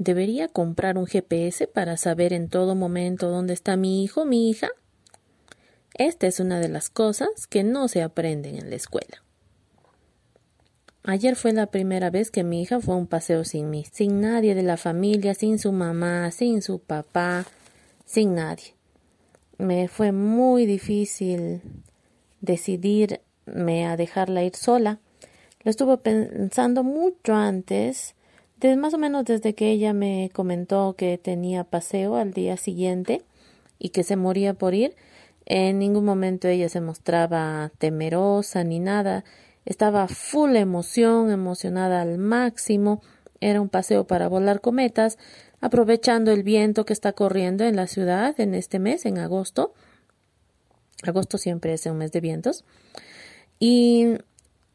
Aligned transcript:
¿Debería 0.00 0.48
comprar 0.48 0.96
un 0.96 1.06
GPS 1.06 1.66
para 1.66 1.98
saber 1.98 2.32
en 2.32 2.48
todo 2.48 2.74
momento 2.74 3.28
dónde 3.28 3.52
está 3.52 3.76
mi 3.76 4.02
hijo, 4.02 4.24
mi 4.24 4.48
hija? 4.48 4.70
Esta 5.92 6.26
es 6.26 6.40
una 6.40 6.58
de 6.58 6.68
las 6.70 6.88
cosas 6.88 7.46
que 7.46 7.64
no 7.64 7.86
se 7.86 8.02
aprenden 8.02 8.56
en 8.56 8.70
la 8.70 8.76
escuela. 8.76 9.22
Ayer 11.02 11.34
fue 11.36 11.52
la 11.52 11.66
primera 11.66 12.10
vez 12.10 12.30
que 12.30 12.44
mi 12.44 12.62
hija 12.62 12.80
fue 12.80 12.94
a 12.94 12.98
un 12.98 13.06
paseo 13.06 13.44
sin 13.44 13.70
mí, 13.70 13.86
sin 13.90 14.20
nadie 14.20 14.54
de 14.54 14.62
la 14.62 14.76
familia, 14.76 15.34
sin 15.34 15.58
su 15.58 15.72
mamá, 15.72 16.30
sin 16.30 16.62
su 16.62 16.78
papá, 16.78 17.46
sin 18.04 18.34
nadie. 18.34 18.74
Me 19.58 19.88
fue 19.88 20.12
muy 20.12 20.66
difícil 20.66 21.62
decidirme 22.40 23.86
a 23.86 23.96
dejarla 23.96 24.44
ir 24.44 24.56
sola. 24.56 24.98
Lo 25.62 25.70
estuve 25.70 25.96
pensando 25.98 26.82
mucho 26.82 27.34
antes 27.34 28.14
más 28.76 28.94
o 28.94 28.98
menos 28.98 29.24
desde 29.24 29.54
que 29.54 29.70
ella 29.70 29.92
me 29.92 30.30
comentó 30.34 30.94
que 30.96 31.16
tenía 31.18 31.64
paseo 31.64 32.16
al 32.16 32.32
día 32.32 32.56
siguiente 32.56 33.22
y 33.78 33.88
que 33.88 34.02
se 34.02 34.16
moría 34.16 34.54
por 34.54 34.74
ir, 34.74 34.94
en 35.46 35.78
ningún 35.78 36.04
momento 36.04 36.46
ella 36.46 36.68
se 36.68 36.80
mostraba 36.80 37.72
temerosa 37.78 38.62
ni 38.62 38.78
nada. 38.78 39.24
Estaba 39.64 40.08
full 40.08 40.56
emoción, 40.56 41.30
emocionada 41.30 42.02
al 42.02 42.18
máximo. 42.18 43.02
Era 43.40 43.60
un 43.60 43.68
paseo 43.68 44.06
para 44.06 44.28
volar 44.28 44.60
cometas, 44.60 45.18
aprovechando 45.60 46.32
el 46.32 46.42
viento 46.42 46.84
que 46.84 46.92
está 46.92 47.12
corriendo 47.12 47.64
en 47.64 47.76
la 47.76 47.86
ciudad 47.86 48.38
en 48.40 48.54
este 48.54 48.78
mes, 48.78 49.06
en 49.06 49.18
agosto. 49.18 49.74
Agosto 51.02 51.38
siempre 51.38 51.74
es 51.74 51.86
un 51.86 51.98
mes 51.98 52.12
de 52.12 52.20
vientos. 52.20 52.64
Y 53.58 54.18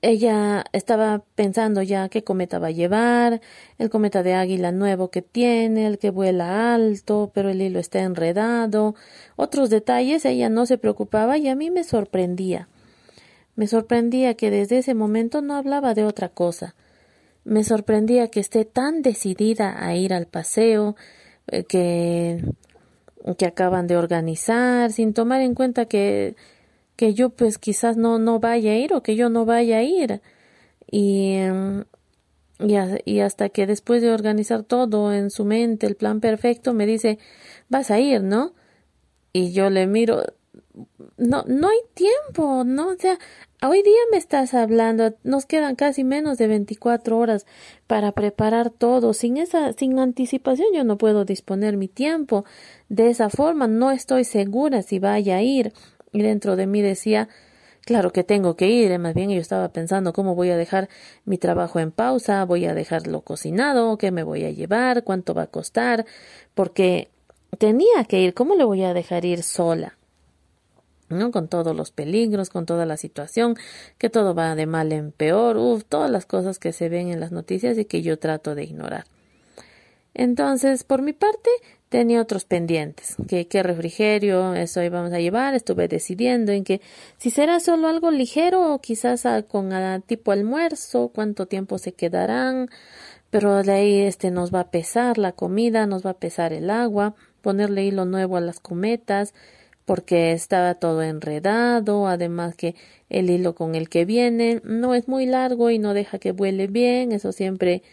ella 0.01 0.65
estaba 0.71 1.23
pensando 1.33 1.81
ya 1.81 2.09
qué 2.09 2.23
cometa 2.23 2.59
va 2.59 2.67
a 2.67 2.71
llevar, 2.71 3.41
el 3.79 3.89
cometa 3.89 4.21
de 4.21 4.35
águila 4.35 4.71
nuevo 4.71 5.09
que 5.09 5.23
tiene, 5.23 5.88
el 5.88 5.97
que 5.97 6.11
vuela 6.11 6.75
alto, 6.75 7.31
pero 7.33 7.49
el 7.49 7.59
hilo 7.59 7.79
está 7.79 8.01
enredado, 8.01 8.93
otros 9.35 9.71
detalles, 9.71 10.25
ella 10.25 10.49
no 10.49 10.67
se 10.67 10.77
preocupaba 10.77 11.39
y 11.39 11.47
a 11.47 11.55
mí 11.55 11.71
me 11.71 11.83
sorprendía. 11.83 12.67
Me 13.55 13.67
sorprendía 13.67 14.35
que 14.35 14.51
desde 14.51 14.79
ese 14.79 14.93
momento 14.93 15.41
no 15.41 15.55
hablaba 15.55 15.93
de 15.93 16.03
otra 16.03 16.29
cosa. 16.29 16.75
Me 17.43 17.63
sorprendía 17.63 18.29
que 18.29 18.39
esté 18.39 18.65
tan 18.65 19.01
decidida 19.01 19.85
a 19.85 19.95
ir 19.95 20.13
al 20.13 20.27
paseo, 20.27 20.95
eh, 21.47 21.63
que 21.63 22.43
que 23.39 23.47
acaban 23.47 23.87
de 23.87 23.97
organizar, 23.97 24.91
sin 24.91 25.13
tomar 25.13 25.41
en 25.41 25.55
cuenta 25.55 25.85
que 25.85 26.35
que 26.95 27.13
yo 27.13 27.29
pues 27.29 27.57
quizás 27.57 27.97
no, 27.97 28.19
no 28.19 28.39
vaya 28.39 28.71
a 28.71 28.75
ir 28.75 28.93
o 28.93 29.03
que 29.03 29.15
yo 29.15 29.29
no 29.29 29.45
vaya 29.45 29.77
a 29.77 29.83
ir. 29.83 30.21
Y, 30.89 31.39
y, 32.59 32.75
y, 33.05 33.19
hasta 33.19 33.49
que 33.49 33.67
después 33.67 34.01
de 34.01 34.11
organizar 34.11 34.63
todo 34.63 35.13
en 35.13 35.29
su 35.29 35.45
mente, 35.45 35.87
el 35.87 35.95
plan 35.95 36.21
perfecto, 36.21 36.73
me 36.73 36.85
dice, 36.85 37.19
vas 37.69 37.91
a 37.91 37.99
ir, 37.99 38.23
¿no? 38.23 38.53
Y 39.33 39.51
yo 39.51 39.69
le 39.69 39.87
miro, 39.87 40.23
no, 41.17 41.43
no 41.47 41.69
hay 41.69 41.79
tiempo, 41.93 42.63
¿no? 42.65 42.89
O 42.89 42.97
sea, 42.97 43.17
hoy 43.61 43.81
día 43.81 43.99
me 44.11 44.17
estás 44.17 44.53
hablando, 44.53 45.13
nos 45.23 45.45
quedan 45.45 45.75
casi 45.75 46.03
menos 46.03 46.37
de 46.37 46.47
24 46.47 47.17
horas 47.17 47.45
para 47.87 48.11
preparar 48.11 48.69
todo. 48.69 49.13
Sin 49.13 49.37
esa, 49.37 49.73
sin 49.73 49.97
anticipación 49.99 50.67
yo 50.73 50.83
no 50.83 50.97
puedo 50.97 51.25
disponer 51.25 51.77
mi 51.77 51.88
tiempo. 51.88 52.45
De 52.89 53.09
esa 53.09 53.29
forma 53.29 53.67
no 53.67 53.91
estoy 53.91 54.23
segura 54.23 54.81
si 54.81 55.00
vaya 55.00 55.38
a 55.38 55.41
ir. 55.41 55.73
Y 56.11 56.22
dentro 56.22 56.55
de 56.55 56.67
mí 56.67 56.81
decía, 56.81 57.29
claro 57.85 58.11
que 58.11 58.23
tengo 58.23 58.55
que 58.55 58.67
ir. 58.69 58.97
Más 59.00 59.13
bien 59.13 59.29
yo 59.29 59.39
estaba 59.39 59.69
pensando 59.69 60.13
cómo 60.13 60.35
voy 60.35 60.50
a 60.50 60.57
dejar 60.57 60.89
mi 61.23 61.38
trabajo 61.38 61.79
en 61.79 61.91
pausa, 61.91 62.44
voy 62.45 62.66
a 62.66 62.73
dejarlo 62.73 63.21
cocinado, 63.21 63.97
qué 63.97 64.11
me 64.11 64.23
voy 64.23 64.44
a 64.45 64.51
llevar, 64.51 65.03
cuánto 65.03 65.33
va 65.33 65.44
a 65.44 65.47
costar, 65.47 66.05
porque 66.53 67.09
tenía 67.57 68.03
que 68.07 68.21
ir. 68.21 68.33
¿Cómo 68.33 68.55
le 68.55 68.66
voy 68.66 68.83
a 68.83 68.94
dejar 68.94 69.25
ir 69.25 69.44
sola? 69.44 69.97
¿No? 71.09 71.31
Con 71.31 71.47
todos 71.47 71.75
los 71.75 71.91
peligros, 71.91 72.49
con 72.49 72.66
toda 72.66 72.85
la 72.85 72.97
situación, 72.97 73.55
que 73.97 74.09
todo 74.09 74.35
va 74.35 74.55
de 74.55 74.66
mal 74.66 74.91
en 74.91 75.11
peor, 75.11 75.57
uff, 75.57 75.83
todas 75.83 76.09
las 76.09 76.25
cosas 76.25 76.59
que 76.59 76.73
se 76.73 76.89
ven 76.89 77.09
en 77.09 77.19
las 77.19 77.31
noticias 77.31 77.77
y 77.77 77.85
que 77.85 78.01
yo 78.01 78.17
trato 78.17 78.55
de 78.55 78.63
ignorar. 78.63 79.05
Entonces, 80.13 80.85
por 80.85 81.01
mi 81.01 81.11
parte, 81.11 81.49
tenía 81.89 82.21
otros 82.21 82.45
pendientes, 82.45 83.15
que 83.27 83.47
qué 83.47 83.63
refrigerio, 83.63 84.53
eso 84.55 84.81
íbamos 84.81 85.11
a 85.11 85.19
llevar, 85.19 85.53
estuve 85.53 85.88
decidiendo 85.88 86.51
en 86.51 86.63
que 86.63 86.81
si 87.17 87.31
será 87.31 87.59
solo 87.59 87.88
algo 87.88 88.11
ligero 88.11 88.73
o 88.73 88.79
quizás 88.79 89.23
con 89.47 89.71
tipo 90.05 90.31
almuerzo, 90.31 91.11
cuánto 91.13 91.47
tiempo 91.47 91.77
se 91.77 91.91
quedarán, 91.94 92.69
pero 93.29 93.61
de 93.61 93.71
ahí 93.73 93.99
este 94.01 94.31
nos 94.31 94.53
va 94.53 94.61
a 94.61 94.71
pesar 94.71 95.17
la 95.17 95.33
comida, 95.33 95.85
nos 95.85 96.05
va 96.05 96.11
a 96.11 96.17
pesar 96.17 96.53
el 96.53 96.69
agua, 96.69 97.15
ponerle 97.41 97.83
hilo 97.83 98.05
nuevo 98.05 98.38
a 98.38 98.41
las 98.41 98.59
cometas, 98.59 99.33
porque 99.85 100.31
estaba 100.31 100.75
todo 100.75 101.03
enredado, 101.03 102.07
además 102.07 102.56
que 102.56 102.75
el 103.09 103.29
hilo 103.29 103.56
con 103.56 103.75
el 103.75 103.88
que 103.90 104.06
viene 104.06 104.62
no 104.63 104.96
es 104.96 105.07
muy 105.07 105.25
largo 105.25 105.69
y 105.69 105.79
no 105.79 105.94
deja 105.94 106.19
que 106.19 106.31
vuele 106.31 106.68
bien, 106.68 107.12
eso 107.12 107.31
siempre 107.31 107.84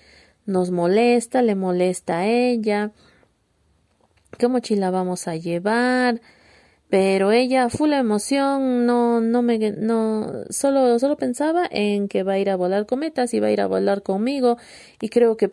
nos 0.47 0.71
molesta, 0.71 1.43
le 1.43 1.55
molesta 1.55 2.21
a 2.21 2.27
ella, 2.27 2.93
qué 4.39 4.49
mochila 4.49 4.91
vamos 4.91 5.29
a 5.29 5.37
llevar, 5.37 6.21
pero 6.89 7.33
ella 7.33 7.69
full 7.69 7.93
emoción, 7.93 8.87
no, 8.87 9.21
no 9.21 9.43
me, 9.43 9.59
no, 9.73 10.45
solo, 10.51 10.99
solo 10.99 11.17
pensaba 11.17 11.67
en 11.71 12.09
que 12.09 12.23
va 12.23 12.35
a 12.35 12.39
ir 12.39 12.51
a 12.51 12.57
volar 12.57 12.87
cometas 12.87 13.35
y 13.35 13.41
va 13.41 13.49
a 13.49 13.53
ir 13.53 13.61
a 13.61 13.67
volar 13.67 14.03
conmigo 14.03 14.59
y 15.01 15.09
creo 15.09 15.37
que, 15.37 15.49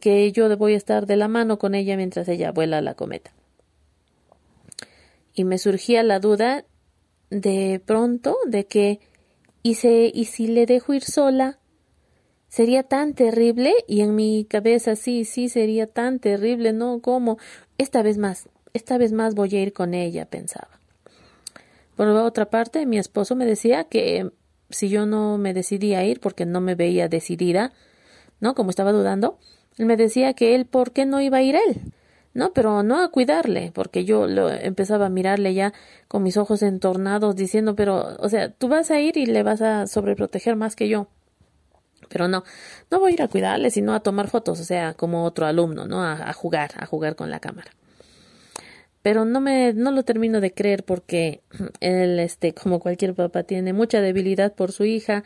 que 0.00 0.32
yo 0.32 0.56
voy 0.56 0.74
a 0.74 0.76
estar 0.76 1.06
de 1.06 1.16
la 1.16 1.28
mano 1.28 1.58
con 1.58 1.74
ella 1.74 1.96
mientras 1.96 2.28
ella 2.28 2.52
vuela 2.52 2.80
la 2.82 2.94
cometa. 2.94 3.32
Y 5.34 5.44
me 5.44 5.58
surgía 5.58 6.02
la 6.02 6.20
duda 6.20 6.64
de 7.30 7.80
pronto 7.84 8.36
de 8.46 8.66
que, 8.66 9.00
¿y, 9.62 9.76
y 9.80 10.24
si 10.26 10.46
le 10.46 10.66
dejo 10.66 10.92
ir 10.94 11.02
sola? 11.02 11.58
Sería 12.48 12.82
tan 12.82 13.14
terrible 13.14 13.72
y 13.88 14.02
en 14.02 14.14
mi 14.14 14.44
cabeza 14.44 14.94
sí, 14.94 15.24
sí, 15.24 15.48
sería 15.48 15.86
tan 15.86 16.18
terrible, 16.18 16.74
¿no? 16.74 17.00
Como 17.00 17.38
esta 17.78 18.02
vez 18.02 18.18
más, 18.18 18.50
esta 18.74 18.98
vez 18.98 19.12
más 19.12 19.34
voy 19.34 19.56
a 19.56 19.62
ir 19.62 19.72
con 19.72 19.94
ella, 19.94 20.26
pensaba. 20.26 20.68
Por 21.96 22.08
otra 22.08 22.50
parte, 22.50 22.84
mi 22.84 22.98
esposo 22.98 23.36
me 23.36 23.46
decía 23.46 23.84
que 23.84 24.30
si 24.68 24.88
yo 24.88 25.06
no 25.06 25.38
me 25.38 25.54
decidía 25.54 26.00
a 26.00 26.04
ir 26.04 26.20
porque 26.20 26.46
no 26.46 26.60
me 26.60 26.74
veía 26.74 27.08
decidida, 27.08 27.72
¿no? 28.40 28.54
Como 28.54 28.70
estaba 28.70 28.92
dudando, 28.92 29.38
él 29.78 29.86
me 29.86 29.96
decía 29.96 30.34
que 30.34 30.54
él, 30.54 30.66
¿por 30.66 30.92
qué 30.92 31.06
no 31.06 31.20
iba 31.20 31.38
a 31.38 31.42
ir 31.42 31.56
él? 31.56 31.91
No, 32.34 32.52
pero 32.54 32.82
no 32.82 33.02
a 33.02 33.10
cuidarle, 33.10 33.72
porque 33.74 34.04
yo 34.04 34.26
lo 34.26 34.50
empezaba 34.50 35.06
a 35.06 35.10
mirarle 35.10 35.52
ya 35.54 35.72
con 36.08 36.22
mis 36.22 36.36
ojos 36.36 36.62
entornados 36.62 37.36
diciendo, 37.36 37.76
pero, 37.76 38.16
o 38.18 38.28
sea, 38.28 38.50
tú 38.50 38.68
vas 38.68 38.90
a 38.90 39.00
ir 39.00 39.16
y 39.18 39.26
le 39.26 39.42
vas 39.42 39.60
a 39.60 39.86
sobreproteger 39.86 40.56
más 40.56 40.74
que 40.74 40.88
yo. 40.88 41.08
Pero 42.08 42.28
no, 42.28 42.44
no 42.90 43.00
voy 43.00 43.12
a 43.12 43.14
ir 43.14 43.22
a 43.22 43.28
cuidarle, 43.28 43.70
sino 43.70 43.94
a 43.94 44.00
tomar 44.00 44.28
fotos, 44.28 44.60
o 44.60 44.64
sea, 44.64 44.94
como 44.94 45.24
otro 45.24 45.46
alumno, 45.46 45.86
¿no? 45.86 46.02
A, 46.02 46.30
a 46.30 46.32
jugar, 46.32 46.72
a 46.78 46.86
jugar 46.86 47.16
con 47.16 47.30
la 47.30 47.40
cámara. 47.40 47.70
Pero 49.02 49.24
no 49.24 49.40
me, 49.40 49.72
no 49.74 49.90
lo 49.90 50.04
termino 50.04 50.40
de 50.40 50.54
creer 50.54 50.84
porque 50.84 51.42
él, 51.80 52.18
este, 52.18 52.54
como 52.54 52.80
cualquier 52.80 53.14
papá, 53.14 53.42
tiene 53.42 53.72
mucha 53.72 54.00
debilidad 54.00 54.54
por 54.54 54.72
su 54.72 54.84
hija 54.84 55.24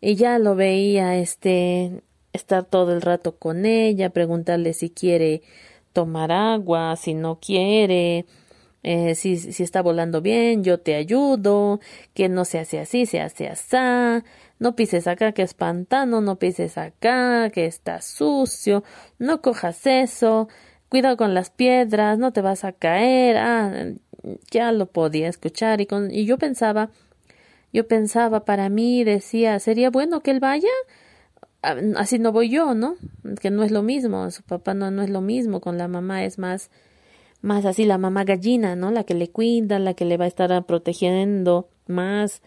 y 0.00 0.16
ya 0.16 0.38
lo 0.38 0.54
veía, 0.54 1.16
este, 1.16 2.02
estar 2.32 2.64
todo 2.64 2.92
el 2.92 3.00
rato 3.00 3.36
con 3.36 3.64
ella, 3.64 4.10
preguntarle 4.10 4.74
si 4.74 4.90
quiere 4.90 5.42
tomar 5.92 6.32
agua, 6.32 6.96
si 6.96 7.14
no 7.14 7.38
quiere, 7.40 8.26
eh, 8.82 9.14
si, 9.14 9.36
si 9.36 9.62
está 9.62 9.82
volando 9.82 10.20
bien, 10.20 10.64
yo 10.64 10.78
te 10.78 10.94
ayudo, 10.94 11.80
que 12.14 12.28
no 12.28 12.44
se 12.44 12.58
hace 12.58 12.80
así, 12.80 13.06
se 13.06 13.20
hace 13.20 13.48
así, 13.48 13.76
no 14.58 14.76
pises 14.76 15.06
acá 15.06 15.32
que 15.32 15.42
es 15.42 15.54
pantano, 15.54 16.20
no 16.20 16.36
pises 16.38 16.78
acá 16.78 17.50
que 17.50 17.66
está 17.66 18.00
sucio, 18.00 18.84
no 19.18 19.40
cojas 19.42 19.86
eso, 19.86 20.48
cuidado 20.88 21.16
con 21.16 21.34
las 21.34 21.50
piedras, 21.50 22.18
no 22.18 22.32
te 22.32 22.42
vas 22.42 22.64
a 22.64 22.72
caer, 22.72 23.36
ah, 23.38 23.92
ya 24.50 24.72
lo 24.72 24.86
podía 24.86 25.28
escuchar. 25.28 25.80
Y, 25.80 25.86
con, 25.86 26.10
y 26.10 26.26
yo 26.26 26.38
pensaba, 26.38 26.90
yo 27.72 27.88
pensaba 27.88 28.44
para 28.44 28.68
mí, 28.68 29.04
decía, 29.04 29.58
sería 29.58 29.90
bueno 29.90 30.20
que 30.22 30.30
él 30.30 30.40
vaya, 30.40 30.68
así 31.62 32.18
no 32.18 32.32
voy 32.32 32.50
yo, 32.50 32.74
¿no? 32.74 32.96
Que 33.40 33.50
no 33.50 33.62
es 33.62 33.70
lo 33.70 33.82
mismo, 33.82 34.30
su 34.30 34.42
papá 34.42 34.74
no, 34.74 34.90
no 34.90 35.02
es 35.02 35.10
lo 35.10 35.20
mismo, 35.20 35.60
con 35.60 35.78
la 35.78 35.88
mamá 35.88 36.24
es 36.24 36.38
más, 36.38 36.70
más 37.40 37.64
así 37.64 37.84
la 37.84 37.98
mamá 37.98 38.24
gallina, 38.24 38.76
¿no? 38.76 38.90
La 38.90 39.04
que 39.04 39.14
le 39.14 39.30
cuida, 39.30 39.78
la 39.78 39.94
que 39.94 40.04
le 40.04 40.16
va 40.16 40.24
a 40.24 40.28
estar 40.28 40.64
protegiendo 40.66 41.68
más, 41.86 42.42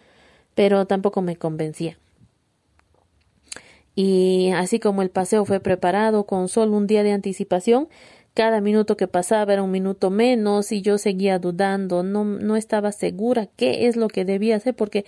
pero 0.53 0.85
tampoco 0.85 1.21
me 1.21 1.37
convencía. 1.37 1.97
Y 3.95 4.51
así 4.51 4.79
como 4.79 5.01
el 5.01 5.09
paseo 5.09 5.45
fue 5.45 5.61
preparado 5.61 6.25
con 6.25 6.49
solo 6.49 6.75
un 6.75 6.85
día 6.85 7.03
de 7.03 7.13
anticipación, 7.13 7.87
cada 8.33 8.59
minuto 8.59 8.97
que 8.97 9.07
pasaba 9.07 9.53
era 9.53 9.63
un 9.63 9.71
minuto 9.71 10.09
menos 10.09 10.73
y 10.73 10.81
yo 10.81 10.97
seguía 10.97 11.39
dudando, 11.39 12.03
no, 12.03 12.25
no 12.25 12.57
estaba 12.57 12.91
segura 12.91 13.47
qué 13.55 13.87
es 13.87 13.95
lo 13.95 14.09
que 14.09 14.25
debía 14.25 14.57
hacer 14.57 14.75
porque 14.75 15.05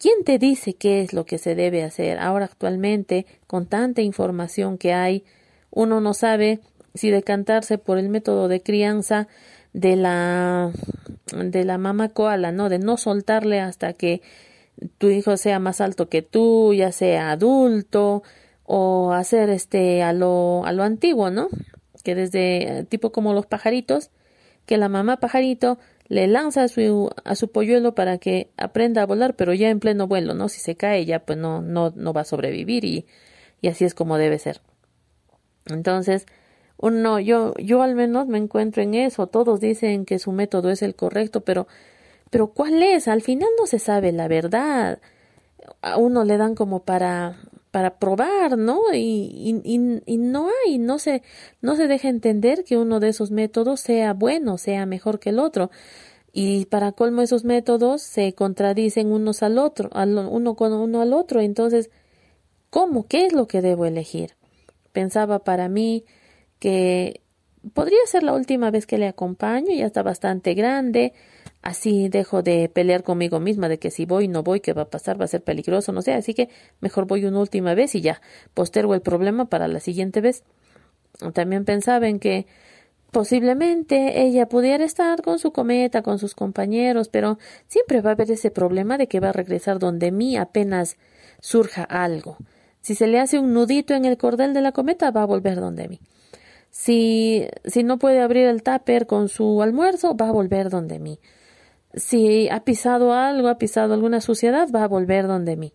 ¿quién 0.00 0.24
te 0.24 0.38
dice 0.38 0.74
qué 0.74 1.02
es 1.02 1.12
lo 1.12 1.26
que 1.26 1.38
se 1.38 1.54
debe 1.54 1.82
hacer? 1.82 2.18
Ahora 2.18 2.46
actualmente, 2.46 3.26
con 3.46 3.66
tanta 3.66 4.02
información 4.02 4.78
que 4.78 4.92
hay, 4.92 5.24
uno 5.70 6.00
no 6.00 6.14
sabe 6.14 6.60
si 6.94 7.10
decantarse 7.10 7.78
por 7.78 7.98
el 7.98 8.08
método 8.08 8.48
de 8.48 8.62
crianza 8.62 9.28
de 9.72 9.96
la 9.96 10.72
de 11.34 11.64
la 11.64 11.76
mamá 11.76 12.08
koala, 12.08 12.52
¿no? 12.52 12.68
De 12.68 12.78
no 12.78 12.96
soltarle 12.96 13.60
hasta 13.60 13.92
que 13.92 14.22
tu 14.98 15.08
hijo 15.08 15.36
sea 15.36 15.58
más 15.58 15.80
alto 15.80 16.08
que 16.08 16.22
tú, 16.22 16.72
ya 16.74 16.92
sea 16.92 17.30
adulto, 17.32 18.22
o 18.64 19.12
hacer 19.12 19.48
este 19.50 20.02
a 20.02 20.12
lo, 20.12 20.64
a 20.64 20.72
lo 20.72 20.82
antiguo, 20.82 21.30
¿no? 21.30 21.48
Que 22.02 22.14
desde 22.14 22.84
tipo 22.88 23.12
como 23.12 23.32
los 23.32 23.46
pajaritos, 23.46 24.10
que 24.66 24.76
la 24.76 24.88
mamá 24.88 25.18
pajarito 25.18 25.78
le 26.08 26.26
lanza 26.26 26.64
a 26.64 26.68
su, 26.68 27.10
a 27.24 27.34
su 27.34 27.50
polluelo 27.50 27.94
para 27.94 28.18
que 28.18 28.50
aprenda 28.56 29.02
a 29.02 29.06
volar, 29.06 29.34
pero 29.36 29.54
ya 29.54 29.70
en 29.70 29.80
pleno 29.80 30.06
vuelo, 30.06 30.34
¿no? 30.34 30.48
Si 30.48 30.60
se 30.60 30.76
cae 30.76 31.04
ya 31.04 31.20
pues 31.20 31.38
no, 31.38 31.62
no, 31.62 31.92
no 31.96 32.12
va 32.12 32.22
a 32.22 32.24
sobrevivir 32.24 32.84
y, 32.84 33.06
y 33.60 33.68
así 33.68 33.84
es 33.84 33.94
como 33.94 34.18
debe 34.18 34.38
ser. 34.38 34.60
Entonces, 35.66 36.26
uno, 36.78 37.18
yo, 37.20 37.54
yo 37.58 37.82
al 37.82 37.94
menos 37.94 38.26
me 38.28 38.38
encuentro 38.38 38.82
en 38.82 38.94
eso. 38.94 39.26
Todos 39.26 39.60
dicen 39.60 40.04
que 40.04 40.18
su 40.18 40.32
método 40.32 40.70
es 40.70 40.82
el 40.82 40.94
correcto, 40.94 41.40
pero, 41.42 41.66
pero 42.30 42.48
¿cuál 42.48 42.82
es? 42.82 43.08
Al 43.08 43.22
final 43.22 43.48
no 43.58 43.66
se 43.66 43.78
sabe 43.78 44.12
la 44.12 44.28
verdad. 44.28 45.00
A 45.82 45.96
uno 45.96 46.24
le 46.24 46.36
dan 46.36 46.54
como 46.54 46.84
para, 46.84 47.38
para 47.76 47.98
probar, 47.98 48.56
¿no? 48.56 48.80
Y, 48.94 49.60
y, 49.62 50.16
no 50.16 50.48
hay, 50.48 50.78
no 50.78 50.98
se, 50.98 51.22
no 51.60 51.76
se 51.76 51.88
deja 51.88 52.08
entender 52.08 52.64
que 52.64 52.78
uno 52.78 53.00
de 53.00 53.10
esos 53.10 53.30
métodos 53.30 53.80
sea 53.80 54.14
bueno, 54.14 54.56
sea 54.56 54.86
mejor 54.86 55.20
que 55.20 55.28
el 55.28 55.38
otro. 55.38 55.70
Y 56.32 56.64
para 56.64 56.92
colmo 56.92 57.20
esos 57.20 57.44
métodos 57.44 58.00
se 58.00 58.32
contradicen 58.32 59.12
unos 59.12 59.42
al 59.42 59.58
otro, 59.58 59.90
uno 59.92 60.54
con 60.56 60.72
uno 60.72 61.02
al 61.02 61.12
otro. 61.12 61.42
Entonces, 61.42 61.90
¿cómo? 62.70 63.06
¿Qué 63.06 63.26
es 63.26 63.34
lo 63.34 63.46
que 63.46 63.60
debo 63.60 63.84
elegir? 63.84 64.36
Pensaba 64.92 65.40
para 65.40 65.68
mí 65.68 66.06
que 66.58 67.20
podría 67.74 68.00
ser 68.06 68.22
la 68.22 68.32
última 68.32 68.70
vez 68.70 68.86
que 68.86 68.96
le 68.96 69.06
acompaño, 69.06 69.74
ya 69.74 69.84
está 69.84 70.02
bastante 70.02 70.54
grande, 70.54 71.12
así 71.62 72.08
dejo 72.08 72.42
de 72.42 72.68
pelear 72.68 73.02
conmigo 73.02 73.40
misma 73.40 73.68
de 73.68 73.78
que 73.78 73.90
si 73.90 74.06
voy 74.06 74.28
no 74.28 74.42
voy, 74.42 74.60
qué 74.60 74.72
va 74.72 74.82
a 74.82 74.90
pasar, 74.90 75.20
va 75.20 75.24
a 75.24 75.28
ser 75.28 75.42
peligroso, 75.42 75.92
no 75.92 76.02
sé, 76.02 76.14
así 76.14 76.34
que 76.34 76.48
mejor 76.80 77.06
voy 77.06 77.24
una 77.24 77.40
última 77.40 77.74
vez 77.74 77.94
y 77.94 78.00
ya 78.00 78.20
postergo 78.54 78.94
el 78.94 79.02
problema 79.02 79.46
para 79.46 79.68
la 79.68 79.80
siguiente 79.80 80.20
vez. 80.20 80.44
También 81.32 81.64
pensaba 81.64 82.08
en 82.08 82.18
que 82.18 82.46
posiblemente 83.10 84.22
ella 84.22 84.48
pudiera 84.48 84.84
estar 84.84 85.22
con 85.22 85.38
su 85.38 85.52
cometa, 85.52 86.02
con 86.02 86.18
sus 86.18 86.34
compañeros, 86.34 87.08
pero 87.08 87.38
siempre 87.66 88.00
va 88.00 88.10
a 88.10 88.12
haber 88.12 88.30
ese 88.30 88.50
problema 88.50 88.98
de 88.98 89.06
que 89.06 89.20
va 89.20 89.30
a 89.30 89.32
regresar 89.32 89.78
donde 89.78 90.12
mí 90.12 90.36
apenas 90.36 90.98
surja 91.40 91.82
algo. 91.82 92.36
Si 92.80 92.94
se 92.94 93.06
le 93.06 93.18
hace 93.18 93.38
un 93.38 93.52
nudito 93.52 93.94
en 93.94 94.04
el 94.04 94.16
cordel 94.16 94.54
de 94.54 94.60
la 94.60 94.72
cometa, 94.72 95.10
va 95.10 95.22
a 95.22 95.26
volver 95.26 95.60
donde 95.60 95.88
mí. 95.88 96.00
Si, 96.70 97.46
si 97.64 97.82
no 97.82 97.98
puede 97.98 98.20
abrir 98.20 98.46
el 98.46 98.62
tupper 98.62 99.06
con 99.06 99.28
su 99.28 99.62
almuerzo, 99.62 100.16
va 100.16 100.28
a 100.28 100.32
volver 100.32 100.68
donde 100.68 100.98
mí. 100.98 101.18
Si 101.94 102.48
ha 102.48 102.64
pisado 102.64 103.12
algo, 103.12 103.48
ha 103.48 103.58
pisado 103.58 103.94
alguna 103.94 104.20
suciedad, 104.20 104.68
va 104.74 104.84
a 104.84 104.88
volver 104.88 105.26
donde 105.26 105.56
mí. 105.56 105.72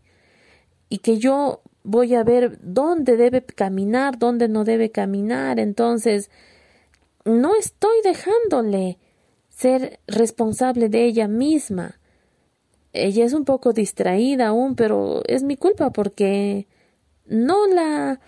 Y 0.90 1.00
que 1.00 1.18
yo 1.18 1.62
voy 1.84 2.16
a 2.16 2.24
ver 2.24 2.60
dónde 2.62 3.18
debe 3.18 3.44
caminar, 3.44 4.20
dónde 4.20 4.48
no 4.48 4.64
debe 4.64 4.92
caminar. 4.92 5.60
Entonces, 5.60 6.30
no 7.26 7.56
estoy 7.56 8.02
dejándole 8.04 9.00
ser 9.50 10.00
responsable 10.08 10.90
de 10.90 11.06
ella 11.06 11.28
misma. 11.28 12.00
Ella 12.94 13.26
es 13.26 13.34
un 13.34 13.46
poco 13.46 13.74
distraída 13.74 14.48
aún, 14.48 14.76
pero 14.76 15.22
es 15.28 15.44
mi 15.44 15.56
culpa 15.56 15.92
porque 15.92 16.68
no 17.26 17.68
la 17.68 18.20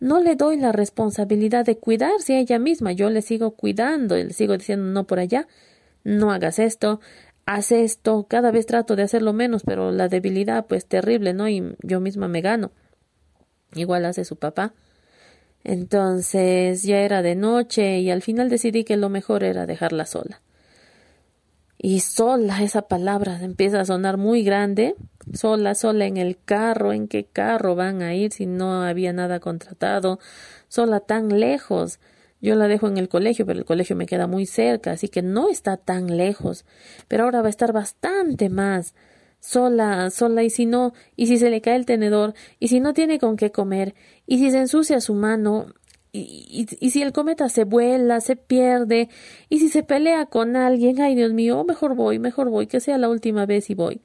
no 0.00 0.20
le 0.20 0.36
doy 0.36 0.56
la 0.56 0.72
responsabilidad 0.72 1.64
de 1.64 1.76
cuidarse 1.76 2.36
a 2.36 2.38
ella 2.38 2.58
misma, 2.58 2.92
yo 2.92 3.10
le 3.10 3.22
sigo 3.22 3.52
cuidando 3.52 4.16
y 4.16 4.24
le 4.24 4.32
sigo 4.32 4.56
diciendo 4.56 4.86
no 4.86 5.06
por 5.08 5.18
allá, 5.18 5.48
no 6.04 6.30
hagas 6.30 6.58
esto, 6.58 7.00
haz 7.48 7.72
esto, 7.72 8.26
cada 8.28 8.50
vez 8.50 8.66
trato 8.66 8.94
de 8.94 9.02
hacerlo 9.02 9.32
menos, 9.32 9.62
pero 9.64 9.90
la 9.90 10.08
debilidad 10.08 10.66
pues 10.66 10.84
terrible, 10.84 11.32
¿no? 11.32 11.48
Y 11.48 11.74
yo 11.82 11.98
misma 11.98 12.28
me 12.28 12.42
gano. 12.42 12.72
Igual 13.74 14.04
hace 14.04 14.26
su 14.26 14.36
papá. 14.36 14.74
Entonces 15.64 16.82
ya 16.82 16.98
era 16.98 17.22
de 17.22 17.34
noche 17.34 18.00
y 18.00 18.10
al 18.10 18.20
final 18.20 18.50
decidí 18.50 18.84
que 18.84 18.98
lo 18.98 19.08
mejor 19.08 19.44
era 19.44 19.64
dejarla 19.64 20.04
sola. 20.04 20.42
Y 21.78 22.00
sola, 22.00 22.62
esa 22.62 22.82
palabra 22.82 23.40
empieza 23.42 23.80
a 23.80 23.86
sonar 23.86 24.18
muy 24.18 24.42
grande. 24.42 24.94
Sola, 25.32 25.74
sola 25.74 26.04
en 26.04 26.18
el 26.18 26.38
carro, 26.44 26.92
¿en 26.92 27.08
qué 27.08 27.24
carro 27.24 27.74
van 27.74 28.02
a 28.02 28.14
ir 28.14 28.30
si 28.30 28.44
no 28.44 28.82
había 28.82 29.14
nada 29.14 29.40
contratado? 29.40 30.18
Sola 30.68 31.00
tan 31.00 31.40
lejos. 31.40 31.98
Yo 32.40 32.54
la 32.54 32.68
dejo 32.68 32.86
en 32.86 32.98
el 32.98 33.08
colegio, 33.08 33.46
pero 33.46 33.58
el 33.58 33.64
colegio 33.64 33.96
me 33.96 34.06
queda 34.06 34.26
muy 34.26 34.46
cerca, 34.46 34.92
así 34.92 35.08
que 35.08 35.22
no 35.22 35.48
está 35.48 35.76
tan 35.76 36.16
lejos. 36.16 36.64
Pero 37.08 37.24
ahora 37.24 37.40
va 37.40 37.48
a 37.48 37.50
estar 37.50 37.72
bastante 37.72 38.48
más. 38.48 38.94
Sola, 39.40 40.10
sola, 40.10 40.42
y 40.42 40.50
si 40.50 40.66
no, 40.66 40.92
y 41.16 41.26
si 41.26 41.38
se 41.38 41.50
le 41.50 41.60
cae 41.60 41.76
el 41.76 41.86
tenedor, 41.86 42.34
y 42.58 42.68
si 42.68 42.80
no 42.80 42.92
tiene 42.92 43.18
con 43.18 43.36
qué 43.36 43.52
comer, 43.52 43.94
y 44.26 44.38
si 44.38 44.50
se 44.50 44.58
ensucia 44.58 45.00
su 45.00 45.14
mano, 45.14 45.74
y, 46.10 46.66
y, 46.80 46.90
si 46.90 47.02
el 47.02 47.12
cometa 47.12 47.48
se 47.48 47.64
vuela, 47.64 48.20
se 48.20 48.34
pierde, 48.34 49.08
y 49.48 49.60
si 49.60 49.68
se 49.68 49.82
pelea 49.82 50.26
con 50.26 50.56
alguien, 50.56 51.00
ay 51.00 51.14
Dios 51.14 51.32
mío, 51.32 51.64
mejor 51.64 51.94
voy, 51.94 52.18
mejor 52.18 52.50
voy, 52.50 52.66
que 52.66 52.80
sea 52.80 52.98
la 52.98 53.08
última 53.08 53.46
vez 53.46 53.70
y 53.70 53.74
voy. 53.74 54.00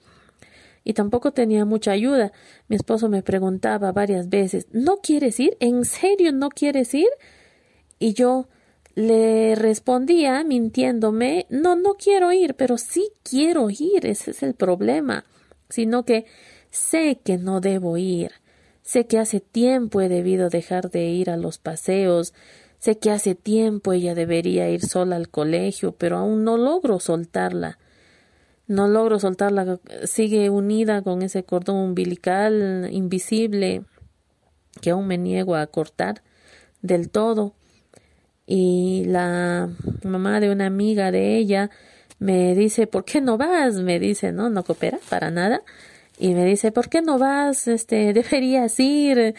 Y 0.84 0.94
tampoco 0.94 1.32
tenía 1.32 1.66
mucha 1.66 1.92
ayuda. 1.92 2.32
Mi 2.68 2.76
esposo 2.76 3.08
me 3.10 3.24
preguntaba 3.24 3.92
varias 3.92 4.30
veces 4.30 4.68
¿No 4.72 4.98
quieres 4.98 5.40
ir? 5.40 5.56
¿En 5.60 5.86
serio 5.86 6.32
no 6.34 6.50
quieres 6.50 6.94
ir? 6.94 7.08
Y 8.04 8.12
yo 8.12 8.50
le 8.96 9.56
respondía, 9.56 10.44
mintiéndome 10.44 11.46
No, 11.50 11.78
no 11.78 11.94
quiero 11.94 12.34
ir, 12.34 12.54
pero 12.56 12.78
sí 12.78 13.14
quiero 13.24 13.70
ir, 13.70 14.06
ese 14.06 14.32
es 14.32 14.44
el 14.44 14.56
problema. 14.56 15.24
Sino 15.70 16.04
que 16.04 16.26
sé 16.70 17.22
que 17.24 17.38
no 17.38 17.62
debo 17.62 17.96
ir 17.96 18.34
Sé 18.82 19.08
que 19.08 19.20
hace 19.20 19.40
tiempo 19.40 20.02
he 20.02 20.10
debido 20.10 20.50
dejar 20.50 20.92
de 20.92 21.06
ir 21.06 21.30
a 21.30 21.38
los 21.38 21.60
paseos, 21.60 22.34
sé 22.78 22.98
que 22.98 23.10
hace 23.10 23.36
tiempo 23.36 23.94
ella 23.94 24.16
debería 24.16 24.70
ir 24.70 24.82
sola 24.82 25.16
al 25.16 25.30
colegio, 25.30 25.94
pero 25.94 26.18
aún 26.18 26.44
no 26.44 26.58
logro 26.58 27.00
soltarla. 27.00 27.80
No 28.68 28.90
logro 28.90 29.18
soltarla, 29.18 29.80
sigue 30.04 30.50
unida 30.50 31.02
con 31.04 31.22
ese 31.22 31.46
cordón 31.46 31.78
umbilical 31.78 32.90
invisible 32.92 33.86
que 34.82 34.90
aún 34.90 35.08
me 35.08 35.18
niego 35.18 35.56
a 35.56 35.66
cortar 35.68 36.22
del 36.82 37.10
todo. 37.10 37.54
Y 38.46 39.06
la 39.06 39.70
mamá 40.04 40.40
de 40.40 40.52
una 40.52 40.66
amiga 40.66 41.12
de 41.12 41.38
ella 41.38 41.70
me 42.20 42.56
dice, 42.56 42.88
¿por 42.88 43.06
qué 43.06 43.22
no 43.22 43.38
vas? 43.38 43.76
Me 43.76 44.00
dice, 44.00 44.32
no, 44.32 44.50
no 44.50 44.64
coopera 44.64 45.00
para 45.10 45.32
nada 45.32 45.62
y 46.20 46.34
me 46.36 46.46
dice, 46.46 46.72
¿por 46.72 46.90
qué 46.90 47.02
no 47.02 47.18
vas? 47.18 47.68
Este, 47.68 48.14
deberías 48.14 48.80
ir, 48.80 49.36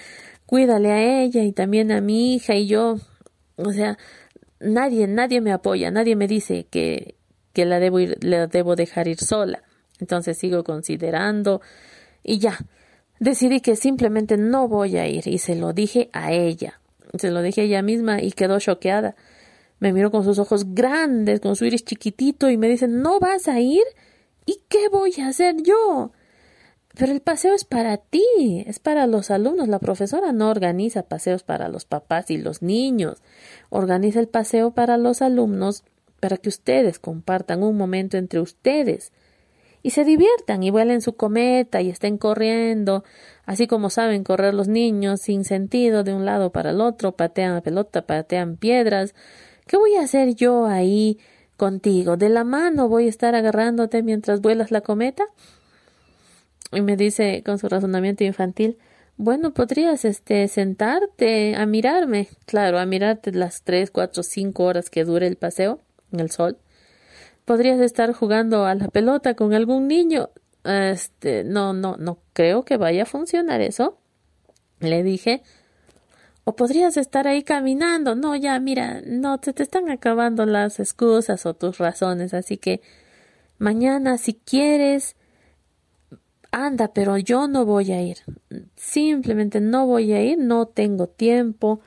cuídale 0.46 0.92
a 0.92 1.22
ella 1.22 1.42
y 1.42 1.52
también 1.52 1.92
a 1.92 2.00
mi 2.00 2.34
hija 2.34 2.54
y 2.54 2.66
yo. 2.66 2.98
O 3.56 3.72
sea, 3.72 3.98
nadie, 4.60 5.06
nadie 5.06 5.40
me 5.40 5.52
apoya, 5.52 5.90
nadie 5.90 6.16
me 6.16 6.26
dice 6.26 6.66
que, 6.70 7.14
que 7.52 7.64
la 7.64 7.78
debo 7.78 8.00
ir, 8.00 8.18
la 8.22 8.46
debo 8.46 8.76
dejar 8.76 9.08
ir 9.08 9.18
sola. 9.18 9.62
Entonces 10.00 10.36
sigo 10.36 10.64
considerando 10.64 11.60
y 12.22 12.38
ya, 12.38 12.58
decidí 13.20 13.60
que 13.60 13.76
simplemente 13.76 14.36
no 14.36 14.66
voy 14.66 14.96
a 14.96 15.06
ir 15.06 15.28
y 15.28 15.38
se 15.38 15.54
lo 15.54 15.72
dije 15.72 16.10
a 16.12 16.32
ella. 16.32 16.80
Se 17.18 17.30
lo 17.30 17.42
dije 17.42 17.62
a 17.62 17.64
ella 17.64 17.82
misma 17.82 18.22
y 18.22 18.32
quedó 18.32 18.58
choqueada. 18.58 19.14
Me 19.78 19.92
miró 19.92 20.10
con 20.10 20.24
sus 20.24 20.38
ojos 20.38 20.74
grandes, 20.74 21.40
con 21.40 21.56
su 21.56 21.64
iris 21.64 21.84
chiquitito 21.84 22.48
y 22.50 22.56
me 22.56 22.68
dice, 22.68 22.88
¿no 22.88 23.20
vas 23.20 23.48
a 23.48 23.60
ir? 23.60 23.84
¿Y 24.46 24.60
qué 24.68 24.88
voy 24.88 25.14
a 25.20 25.28
hacer 25.28 25.56
yo? 25.62 26.12
Pero 26.96 27.12
el 27.12 27.20
paseo 27.20 27.54
es 27.54 27.64
para 27.64 27.96
ti, 27.96 28.64
es 28.66 28.78
para 28.78 29.06
los 29.06 29.30
alumnos. 29.30 29.68
La 29.68 29.80
profesora 29.80 30.32
no 30.32 30.48
organiza 30.48 31.02
paseos 31.02 31.42
para 31.42 31.68
los 31.68 31.84
papás 31.84 32.30
y 32.30 32.38
los 32.38 32.62
niños. 32.62 33.22
Organiza 33.68 34.20
el 34.20 34.28
paseo 34.28 34.72
para 34.72 34.96
los 34.96 35.20
alumnos 35.20 35.82
para 36.20 36.36
que 36.36 36.48
ustedes 36.48 36.98
compartan 36.98 37.62
un 37.62 37.76
momento 37.76 38.16
entre 38.16 38.40
ustedes 38.40 39.12
y 39.84 39.90
se 39.90 40.02
diviertan 40.02 40.62
y 40.62 40.70
vuelen 40.70 41.02
su 41.02 41.14
cometa 41.14 41.82
y 41.82 41.90
estén 41.90 42.16
corriendo, 42.16 43.04
así 43.44 43.66
como 43.66 43.90
saben 43.90 44.24
correr 44.24 44.54
los 44.54 44.66
niños 44.66 45.20
sin 45.20 45.44
sentido 45.44 46.02
de 46.02 46.14
un 46.14 46.24
lado 46.24 46.50
para 46.52 46.70
el 46.70 46.80
otro, 46.80 47.12
patean 47.12 47.52
la 47.52 47.60
pelota, 47.60 48.06
patean 48.06 48.56
piedras. 48.56 49.14
¿Qué 49.66 49.76
voy 49.76 49.94
a 49.96 50.00
hacer 50.00 50.34
yo 50.34 50.64
ahí 50.64 51.18
contigo? 51.58 52.16
¿De 52.16 52.30
la 52.30 52.44
mano 52.44 52.88
voy 52.88 53.04
a 53.04 53.10
estar 53.10 53.34
agarrándote 53.34 54.02
mientras 54.02 54.40
vuelas 54.40 54.70
la 54.70 54.80
cometa? 54.80 55.24
y 56.72 56.80
me 56.80 56.96
dice 56.96 57.42
con 57.44 57.58
su 57.58 57.68
razonamiento 57.68 58.24
infantil, 58.24 58.78
bueno, 59.16 59.52
podrías 59.52 60.04
este 60.06 60.48
sentarte 60.48 61.54
a 61.56 61.66
mirarme, 61.66 62.28
claro, 62.46 62.78
a 62.78 62.86
mirarte 62.86 63.32
las 63.32 63.62
tres, 63.62 63.90
cuatro, 63.90 64.22
cinco 64.22 64.64
horas 64.64 64.88
que 64.88 65.04
dure 65.04 65.26
el 65.26 65.36
paseo 65.36 65.78
en 66.10 66.20
el 66.20 66.30
sol. 66.30 66.56
Podrías 67.44 67.80
estar 67.80 68.12
jugando 68.12 68.64
a 68.64 68.74
la 68.74 68.88
pelota 68.88 69.34
con 69.34 69.52
algún 69.52 69.88
niño. 69.88 70.30
Este, 70.64 71.44
no, 71.44 71.74
no, 71.74 71.96
no 71.98 72.18
creo 72.32 72.64
que 72.64 72.76
vaya 72.78 73.02
a 73.02 73.06
funcionar 73.06 73.60
eso. 73.60 73.98
Le 74.80 75.02
dije, 75.02 75.42
o 76.44 76.56
podrías 76.56 76.96
estar 76.96 77.26
ahí 77.26 77.42
caminando. 77.42 78.14
No, 78.14 78.34
ya, 78.36 78.58
mira, 78.60 79.02
no, 79.06 79.38
se 79.42 79.52
te 79.52 79.62
están 79.62 79.90
acabando 79.90 80.46
las 80.46 80.80
excusas 80.80 81.44
o 81.46 81.54
tus 81.54 81.78
razones, 81.78 82.34
así 82.34 82.56
que 82.56 82.80
mañana, 83.58 84.18
si 84.18 84.34
quieres, 84.34 85.16
anda, 86.50 86.92
pero 86.92 87.18
yo 87.18 87.48
no 87.48 87.64
voy 87.64 87.92
a 87.92 88.00
ir. 88.02 88.18
Simplemente 88.76 89.60
no 89.60 89.86
voy 89.86 90.12
a 90.12 90.22
ir, 90.22 90.38
no 90.38 90.66
tengo 90.66 91.08
tiempo. 91.08 91.80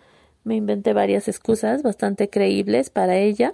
Me 0.44 0.56
inventé 0.56 0.94
varias 0.94 1.28
excusas 1.28 1.84
bastante 1.84 2.30
creíbles 2.30 2.90
para 2.90 3.18
ella 3.18 3.54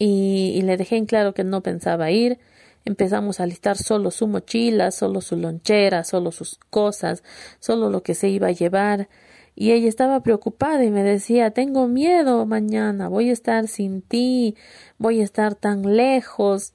y, 0.00 0.52
y 0.56 0.62
le 0.62 0.76
dejé 0.76 0.96
en 0.96 1.06
claro 1.06 1.32
que 1.32 1.44
no 1.44 1.60
pensaba 1.60 2.10
ir. 2.10 2.40
Empezamos 2.84 3.38
a 3.38 3.46
listar 3.46 3.76
solo 3.76 4.10
su 4.10 4.26
mochila, 4.26 4.90
solo 4.90 5.20
su 5.20 5.36
lonchera, 5.36 6.02
solo 6.02 6.32
sus 6.32 6.56
cosas, 6.70 7.22
solo 7.60 7.90
lo 7.90 8.02
que 8.02 8.14
se 8.14 8.28
iba 8.28 8.48
a 8.48 8.52
llevar 8.52 9.08
y 9.60 9.72
ella 9.72 9.88
estaba 9.88 10.22
preocupada 10.22 10.82
y 10.84 10.90
me 10.90 11.02
decía 11.02 11.50
tengo 11.50 11.86
miedo 11.86 12.46
mañana, 12.46 13.08
voy 13.08 13.28
a 13.28 13.32
estar 13.32 13.68
sin 13.68 14.00
ti, 14.00 14.56
voy 14.96 15.20
a 15.20 15.24
estar 15.24 15.54
tan 15.54 15.96
lejos 15.96 16.72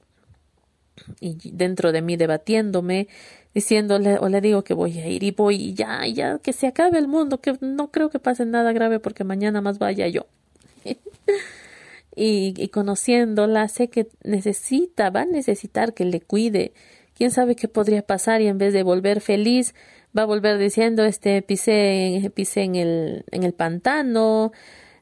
y 1.20 1.36
dentro 1.50 1.90
de 1.90 2.02
mí 2.02 2.16
debatiéndome, 2.16 3.08
diciéndole 3.54 4.18
o 4.18 4.28
le 4.28 4.40
digo 4.40 4.62
que 4.62 4.74
voy 4.74 4.98
a 5.00 5.08
ir 5.08 5.24
y 5.24 5.32
voy 5.32 5.56
y 5.56 5.74
ya, 5.74 6.06
ya, 6.06 6.38
que 6.38 6.52
se 6.52 6.68
acabe 6.68 6.98
el 6.98 7.08
mundo, 7.08 7.40
que 7.40 7.58
no 7.60 7.90
creo 7.90 8.08
que 8.08 8.18
pase 8.18 8.46
nada 8.46 8.72
grave 8.72 9.00
porque 9.00 9.24
mañana 9.24 9.60
más 9.60 9.80
vaya 9.80 10.06
yo. 10.06 10.26
y, 12.16 12.54
y 12.56 12.68
conociéndola 12.68 13.68
sé 13.68 13.88
que 13.88 14.08
necesita, 14.24 15.10
va 15.10 15.20
a 15.20 15.26
necesitar 15.26 15.94
que 15.94 16.04
le 16.04 16.20
cuide. 16.20 16.72
Quién 17.14 17.30
sabe 17.30 17.54
qué 17.56 17.68
podría 17.68 18.02
pasar 18.02 18.42
y 18.42 18.48
en 18.48 18.58
vez 18.58 18.72
de 18.72 18.82
volver 18.82 19.20
feliz, 19.20 19.74
va 20.16 20.22
a 20.22 20.26
volver 20.26 20.58
diciendo, 20.58 21.04
este, 21.04 21.42
pisé, 21.42 22.16
en 22.16 22.74
el, 22.74 23.24
en 23.30 23.42
el 23.42 23.52
pantano, 23.52 24.52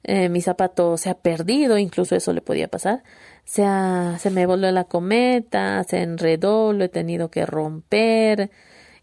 eh, 0.02 0.28
mi 0.28 0.40
zapato 0.40 0.96
se 0.96 1.10
ha 1.10 1.14
perdido, 1.14 1.78
incluso 1.78 2.16
eso 2.16 2.32
le 2.32 2.40
podía 2.40 2.68
pasar, 2.68 3.02
se, 3.44 3.64
ha, 3.64 4.16
se 4.18 4.30
me 4.30 4.46
volvió 4.46 4.70
la 4.72 4.84
cometa, 4.84 5.82
se 5.84 6.02
enredó, 6.02 6.72
lo 6.72 6.84
he 6.84 6.88
tenido 6.88 7.30
que 7.30 7.46
romper, 7.46 8.50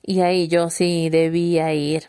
y 0.03 0.21
ahí 0.21 0.47
yo 0.47 0.69
sí 0.69 1.09
debía 1.09 1.73
ir. 1.73 2.03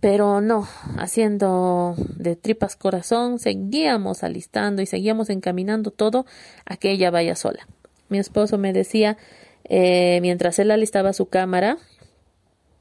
Pero 0.00 0.40
no, 0.40 0.66
haciendo 0.96 1.94
de 2.16 2.34
tripas 2.34 2.74
corazón, 2.74 3.38
seguíamos 3.38 4.22
alistando 4.22 4.80
y 4.80 4.86
seguíamos 4.86 5.28
encaminando 5.28 5.90
todo 5.90 6.24
a 6.64 6.76
que 6.76 6.90
ella 6.90 7.10
vaya 7.10 7.36
sola. 7.36 7.66
Mi 8.08 8.18
esposo 8.18 8.56
me 8.56 8.72
decía, 8.72 9.18
eh, 9.64 10.18
mientras 10.22 10.58
él 10.58 10.70
alistaba 10.70 11.12
su 11.12 11.26
cámara, 11.26 11.76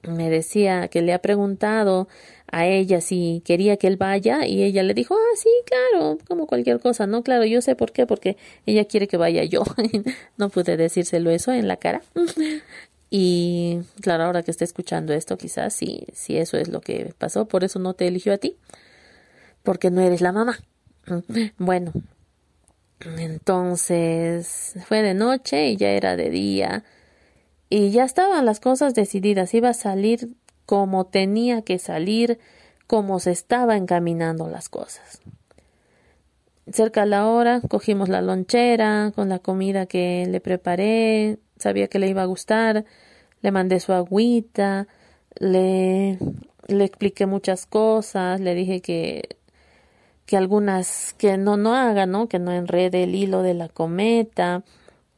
me 0.08 0.30
decía 0.30 0.88
que 0.88 1.02
le 1.02 1.14
ha 1.14 1.20
preguntado 1.20 2.08
a 2.52 2.66
ella 2.66 3.02
si 3.02 3.44
quería 3.46 3.78
que 3.78 3.88
él 3.88 3.98
vaya 3.98 4.46
y 4.46 4.64
ella 4.64 4.82
le 4.82 4.94
dijo, 4.94 5.14
ah, 5.14 5.36
sí, 5.36 5.50
claro, 5.66 6.18
como 6.28 6.48
cualquier 6.48 6.80
cosa, 6.80 7.06
no, 7.06 7.22
claro, 7.22 7.46
yo 7.46 7.62
sé 7.62 7.76
por 7.76 7.92
qué, 7.92 8.08
porque 8.08 8.38
ella 8.66 8.86
quiere 8.86 9.08
que 9.08 9.18
vaya 9.18 9.44
yo. 9.44 9.64
no 10.38 10.50
pude 10.50 10.78
decírselo 10.78 11.30
eso 11.32 11.52
en 11.52 11.68
la 11.68 11.78
cara. 11.78 12.02
Y 13.10 13.80
claro, 14.02 14.26
ahora 14.26 14.44
que 14.44 14.52
esté 14.52 14.66
escuchando 14.66 15.14
esto, 15.14 15.38
quizás 15.38 15.74
sí, 15.74 16.06
sí, 16.14 16.38
eso 16.38 16.58
es 16.58 16.68
lo 16.68 16.82
que 16.82 17.14
pasó, 17.18 17.48
por 17.48 17.64
eso 17.64 17.80
no 17.80 17.94
te 17.94 18.08
eligió 18.08 18.34
a 18.34 18.38
ti, 18.38 18.58
porque 19.64 19.90
no 19.90 20.02
eres 20.02 20.22
la 20.22 20.32
mamá. 20.32 20.60
bueno, 21.58 21.92
entonces 23.18 24.76
fue 24.86 25.02
de 25.02 25.14
noche 25.14 25.70
y 25.70 25.78
ya 25.78 25.90
era 25.90 26.16
de 26.16 26.30
día. 26.30 26.84
Y 27.70 27.92
ya 27.92 28.04
estaban 28.04 28.46
las 28.46 28.60
cosas 28.60 28.94
decididas, 28.94 29.54
iba 29.54 29.70
a 29.70 29.74
salir 29.74 30.30
como 30.66 31.06
tenía 31.06 31.64
que 31.64 31.80
salir, 31.80 32.40
como 32.86 33.20
se 33.20 33.32
estaba 33.32 33.76
encaminando 33.76 34.50
las 34.50 34.70
cosas. 34.70 35.22
Cerca 36.72 37.04
a 37.04 37.06
la 37.08 37.26
hora 37.28 37.62
cogimos 37.68 38.10
la 38.10 38.22
lonchera 38.22 39.12
con 39.16 39.30
la 39.30 39.40
comida 39.40 39.88
que 39.88 40.28
le 40.30 40.40
preparé, 40.40 41.40
sabía 41.60 41.88
que 41.88 42.00
le 42.00 42.08
iba 42.08 42.24
a 42.24 42.26
gustar, 42.26 42.86
le 43.42 43.52
mandé 43.52 43.80
su 43.80 43.94
agüita, 43.94 44.88
le, 45.40 46.18
le 46.68 46.84
expliqué 46.86 47.26
muchas 47.28 47.66
cosas, 47.66 48.42
le 48.42 48.56
dije 48.56 48.82
que 48.82 49.38
que 50.30 50.38
algunas 50.38 51.16
que 51.18 51.38
no 51.38 51.58
no 51.58 51.74
haga, 51.74 52.06
¿no? 52.06 52.30
Que 52.30 52.38
no 52.38 52.52
enrede 52.52 53.02
el 53.04 53.16
hilo 53.16 53.42
de 53.42 53.56
la 53.56 53.68
cometa, 53.68 54.64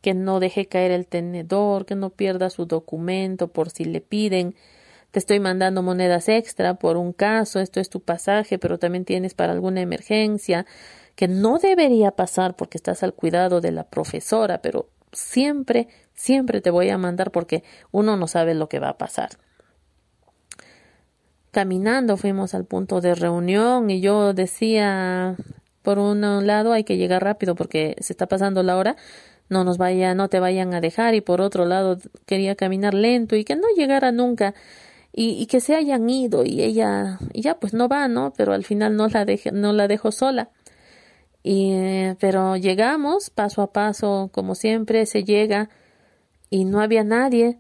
que 0.02 0.14
no 0.14 0.40
deje 0.40 0.68
caer 0.68 0.92
el 0.92 1.06
tenedor, 1.06 1.86
que 1.86 1.96
no 1.96 2.12
pierda 2.12 2.50
su 2.50 2.66
documento 2.66 3.50
por 3.50 3.70
si 3.70 3.84
le 3.84 4.00
piden. 4.00 4.56
Te 5.12 5.20
estoy 5.20 5.42
mandando 5.42 5.84
monedas 5.84 6.30
extra 6.30 6.76
por 6.76 6.96
un 6.96 7.12
caso, 7.12 7.60
esto 7.60 7.82
es 7.82 7.90
tu 7.90 8.00
pasaje, 8.00 8.58
pero 8.58 8.80
también 8.80 9.04
tienes 9.04 9.34
para 9.34 9.52
alguna 9.52 9.82
emergencia 9.82 10.66
que 11.16 11.28
no 11.28 11.60
debería 11.60 12.12
pasar 12.12 12.56
porque 12.56 12.78
estás 12.78 13.04
al 13.04 13.14
cuidado 13.14 13.60
de 13.60 13.74
la 13.74 13.84
profesora, 13.84 14.62
pero 14.62 14.88
siempre, 15.12 15.90
siempre 16.22 16.62
te 16.62 16.70
voy 16.70 16.90
a 16.90 17.00
mandar 17.00 17.32
porque 17.32 17.64
uno 17.90 18.16
no 18.16 18.28
sabe 18.28 18.54
lo 18.54 18.70
que 18.70 18.78
va 18.78 18.90
a 18.90 18.98
pasar. 19.00 19.30
Caminando 21.50 22.16
fuimos 22.16 22.54
al 22.54 22.66
punto 22.66 23.02
de 23.02 23.16
reunión 23.16 23.90
y 23.90 24.02
yo 24.02 24.34
decía, 24.34 25.36
por 25.82 25.98
un 25.98 26.22
lado 26.46 26.74
hay 26.74 26.84
que 26.84 26.98
llegar 26.98 27.24
rápido 27.24 27.56
porque 27.56 27.96
se 28.00 28.14
está 28.14 28.28
pasando 28.28 28.62
la 28.62 28.78
hora, 28.78 28.98
no 29.50 29.64
nos 29.64 29.80
vaya, 29.80 30.14
no 30.14 30.30
te 30.30 30.40
vayan 30.40 30.76
a 30.76 30.80
dejar 30.80 31.16
y 31.16 31.22
por 31.22 31.42
otro 31.42 31.66
lado 31.66 31.98
quería 32.28 32.56
caminar 32.56 32.94
lento 32.94 33.36
y 33.36 33.44
que 33.44 33.56
no 33.56 33.68
llegara 33.76 34.12
nunca 34.12 34.54
y, 35.12 35.48
que 35.48 35.60
se 35.60 35.76
hayan 35.76 36.08
ido 36.08 36.46
y 36.46 36.62
ella 36.62 37.18
y 37.34 37.42
ya 37.42 37.60
pues 37.60 37.74
no 37.74 37.90
va, 37.90 38.08
¿no? 38.08 38.32
Pero 38.38 38.54
al 38.54 38.64
final 38.64 38.96
no 38.96 39.08
la 39.08 39.26
dejé, 39.26 39.52
no 39.52 39.74
la 39.74 39.88
dejo 39.88 40.12
sola. 40.12 40.52
Y 41.44 42.14
pero 42.20 42.56
llegamos 42.58 43.32
paso 43.32 43.64
a 43.64 43.74
paso, 43.74 44.30
como 44.32 44.54
siempre 44.54 45.08
se 45.08 45.24
llega 45.24 45.70
y 46.52 46.66
no 46.66 46.80
había 46.82 47.04
nadie. 47.04 47.58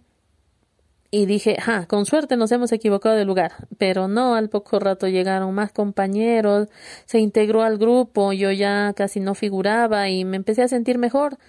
Y 1.09 1.25
dije, 1.25 1.57
ja, 1.59 1.87
con 1.87 2.05
suerte 2.05 2.37
nos 2.37 2.51
hemos 2.51 2.71
equivocado 2.71 3.15
de 3.15 3.25
lugar. 3.25 3.67
Pero 3.79 4.07
no, 4.07 4.35
al 4.35 4.49
poco 4.49 4.79
rato 4.79 5.07
llegaron 5.07 5.53
más 5.55 5.71
compañeros, 5.71 6.69
se 7.05 7.17
integró 7.19 7.63
al 7.63 7.79
grupo, 7.79 8.31
yo 8.33 8.51
ya 8.51 8.93
casi 8.95 9.19
no 9.19 9.33
figuraba 9.33 10.09
y 10.09 10.23
me 10.23 10.37
empecé 10.37 10.61
a 10.61 10.67
sentir 10.67 10.99
mejor 10.99 11.39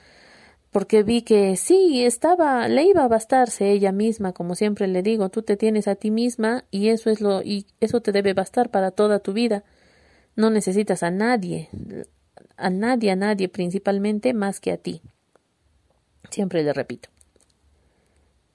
porque 0.73 1.03
vi 1.03 1.21
que 1.21 1.57
sí, 1.57 2.03
estaba, 2.05 2.67
le 2.67 2.85
iba 2.85 3.05
a 3.05 3.09
bastarse 3.09 3.71
ella 3.71 3.93
misma, 3.93 4.33
como 4.33 4.55
siempre 4.55 4.89
le 4.89 5.03
digo, 5.03 5.29
tú 5.29 5.43
te 5.43 5.59
tienes 5.59 5.87
a 5.87 5.97
ti 5.97 6.11
misma 6.11 6.65
y 6.71 6.89
eso 6.89 7.11
es 7.11 7.21
lo, 7.21 7.43
y 7.43 7.67
eso 7.81 8.01
te 8.01 8.11
debe 8.11 8.33
bastar 8.33 8.71
para 8.71 8.91
toda 8.91 9.19
tu 9.19 9.35
vida. 9.35 9.65
No 10.35 10.49
necesitas 10.49 11.03
a 11.03 11.11
nadie, 11.11 11.69
a 12.57 12.71
nadie, 12.71 13.11
a 13.11 13.17
nadie 13.17 13.51
principalmente 13.51 14.33
más 14.33 14.61
que 14.61 14.73
a 14.73 14.79
ti. 14.79 15.03
Siempre 16.31 16.63
le 16.63 16.73
repito. 16.73 17.12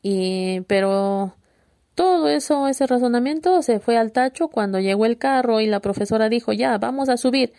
Y, 0.09 0.61
pero 0.67 1.35
todo 1.93 2.29
eso, 2.29 2.69
ese 2.69 2.87
razonamiento 2.87 3.61
se 3.61 3.81
fue 3.81 3.97
al 3.97 4.13
tacho 4.13 4.47
cuando 4.47 4.79
llegó 4.79 5.05
el 5.05 5.17
carro 5.17 5.59
y 5.59 5.67
la 5.67 5.81
profesora 5.81 6.29
dijo, 6.29 6.53
ya, 6.53 6.77
vamos 6.77 7.09
a 7.09 7.17
subir. 7.17 7.51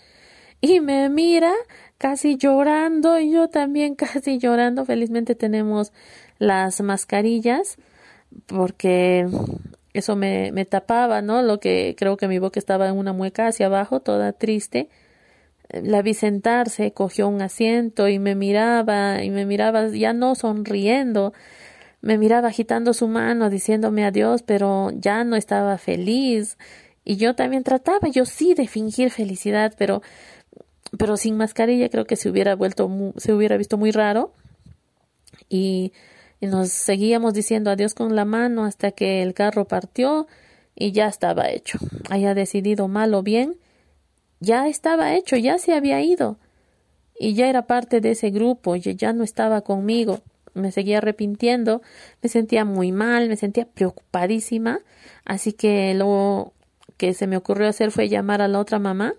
Y 0.63 0.81
me 0.81 1.11
mira 1.11 1.53
casi 1.99 2.39
llorando 2.39 3.19
y 3.21 3.33
yo 3.33 3.49
también 3.49 3.95
casi 3.97 4.39
llorando. 4.39 4.87
Felizmente 4.87 5.35
tenemos 5.35 5.93
las 6.39 6.81
mascarillas 6.81 7.77
porque 8.47 9.27
eso 9.93 10.17
me, 10.17 10.51
me 10.53 10.65
tapaba, 10.65 11.21
¿no? 11.21 11.43
Lo 11.43 11.61
que 11.61 11.95
creo 11.99 12.17
que 12.17 12.29
mi 12.29 12.39
boca 12.39 12.59
estaba 12.59 12.89
en 12.89 12.97
una 12.97 13.13
mueca 13.13 13.49
hacia 13.49 13.67
abajo, 13.67 14.01
toda 14.01 14.33
triste. 14.33 14.89
La 15.69 16.01
vi 16.01 16.15
sentarse, 16.15 16.93
cogió 16.93 17.29
un 17.29 17.43
asiento 17.43 18.09
y 18.09 18.19
me 18.19 18.35
miraba 18.35 19.23
y 19.23 19.29
me 19.29 19.45
miraba 19.45 19.89
ya 19.89 20.15
no 20.15 20.35
sonriendo, 20.35 21.35
me 22.01 22.19
miraba 22.19 22.49
agitando 22.49 22.93
su 22.95 23.09
mano, 23.09 23.51
diciéndome 23.51 24.05
adiós, 24.05 24.43
pero 24.43 24.91
ya 24.95 25.25
no 25.25 25.37
estaba 25.37 25.79
feliz. 25.79 26.57
Y 27.05 27.17
yo 27.17 27.35
también 27.35 27.65
trataba, 27.65 28.09
yo 28.09 28.25
sí, 28.25 28.55
de 28.55 28.69
fingir 28.69 29.11
felicidad, 29.11 29.75
pero 29.77 30.03
pero 30.97 31.17
sin 31.17 31.37
mascarilla 31.37 31.91
creo 31.91 32.07
que 32.07 32.17
se 32.17 32.31
hubiera 32.31 32.55
vuelto 32.57 32.91
se 33.17 33.33
hubiera 33.33 33.57
visto 33.57 33.77
muy 33.77 33.91
raro. 33.91 34.33
Y, 35.49 35.93
nos 36.41 36.69
seguíamos 36.71 37.35
diciendo 37.35 37.69
adiós 37.69 37.95
con 37.95 38.15
la 38.15 38.25
mano 38.25 38.65
hasta 38.65 38.93
que 38.93 39.23
el 39.23 39.35
carro 39.35 39.65
partió 39.65 40.29
y 40.77 40.93
ya 40.93 41.09
estaba 41.09 41.51
hecho. 41.51 41.79
Haya 42.11 42.33
decidido 42.33 42.87
mal 42.87 43.13
o 43.15 43.25
bien 43.25 43.57
ya 44.39 44.69
estaba 44.69 45.17
hecho 45.17 45.37
ya 45.37 45.59
se 45.59 45.75
había 45.75 46.01
ido. 46.01 46.39
Y 47.19 47.35
ya 47.35 47.49
era 47.49 47.67
parte 47.67 48.01
de 48.01 48.13
ese 48.13 48.31
grupo 48.31 48.77
y 48.77 48.81
ya 48.81 49.13
no 49.13 49.25
estaba 49.25 49.63
conmigo 49.63 50.21
me 50.59 50.73
seguía 50.73 50.99
arrepintiendo, 50.99 51.83
me 52.23 52.29
sentía 52.29 52.65
muy 52.65 52.93
mal, 52.93 53.29
me 53.29 53.37
sentía 53.37 53.67
preocupadísima, 53.67 54.81
así 55.25 55.53
que 55.53 55.95
lo 55.95 56.53
que 56.97 57.15
se 57.15 57.27
me 57.27 57.37
ocurrió 57.37 57.69
hacer 57.69 57.91
fue 57.91 58.09
llamar 58.09 58.43
a 58.43 58.49
la 58.49 58.59
otra 58.59 58.79
mamá, 58.79 59.15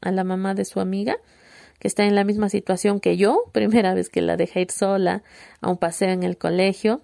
a 0.00 0.12
la 0.12 0.24
mamá 0.24 0.54
de 0.54 0.64
su 0.64 0.80
amiga, 0.80 1.16
que 1.78 1.88
está 1.88 2.04
en 2.04 2.14
la 2.14 2.24
misma 2.24 2.48
situación 2.48 3.00
que 3.00 3.16
yo, 3.16 3.44
primera 3.52 3.94
vez 3.94 4.08
que 4.10 4.20
la 4.20 4.36
dejé 4.36 4.62
ir 4.62 4.70
sola 4.70 5.22
a 5.60 5.70
un 5.70 5.78
paseo 5.78 6.10
en 6.10 6.22
el 6.22 6.36
colegio, 6.36 7.00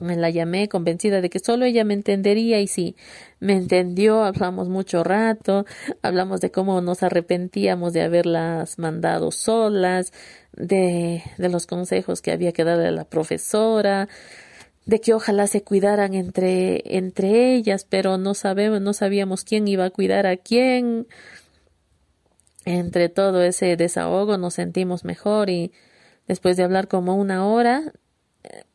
me 0.00 0.16
la 0.16 0.30
llamé 0.30 0.68
convencida 0.68 1.20
de 1.20 1.30
que 1.30 1.38
solo 1.38 1.64
ella 1.64 1.84
me 1.84 1.94
entendería 1.94 2.60
y 2.60 2.66
sí, 2.66 2.96
me 3.40 3.54
entendió, 3.54 4.24
hablamos 4.24 4.68
mucho 4.68 5.04
rato, 5.04 5.64
hablamos 6.02 6.40
de 6.40 6.50
cómo 6.50 6.80
nos 6.80 7.02
arrepentíamos 7.02 7.92
de 7.92 8.02
haberlas 8.02 8.78
mandado 8.78 9.30
solas, 9.30 10.12
de, 10.52 11.22
de 11.36 11.48
los 11.48 11.66
consejos 11.66 12.22
que 12.22 12.32
había 12.32 12.52
que 12.52 12.64
darle 12.64 12.88
a 12.88 12.92
la 12.92 13.04
profesora, 13.04 14.08
de 14.86 15.00
que 15.00 15.12
ojalá 15.12 15.46
se 15.46 15.62
cuidaran 15.62 16.14
entre, 16.14 16.96
entre 16.96 17.54
ellas, 17.54 17.86
pero 17.88 18.16
no 18.16 18.34
sabemos, 18.34 18.80
no 18.80 18.94
sabíamos 18.94 19.44
quién 19.44 19.68
iba 19.68 19.84
a 19.84 19.90
cuidar 19.90 20.26
a 20.26 20.38
quién. 20.38 21.06
Entre 22.64 23.08
todo 23.08 23.42
ese 23.42 23.76
desahogo 23.76 24.38
nos 24.38 24.54
sentimos 24.54 25.04
mejor 25.04 25.50
y 25.50 25.72
después 26.26 26.56
de 26.56 26.64
hablar 26.64 26.88
como 26.88 27.16
una 27.16 27.46
hora 27.46 27.92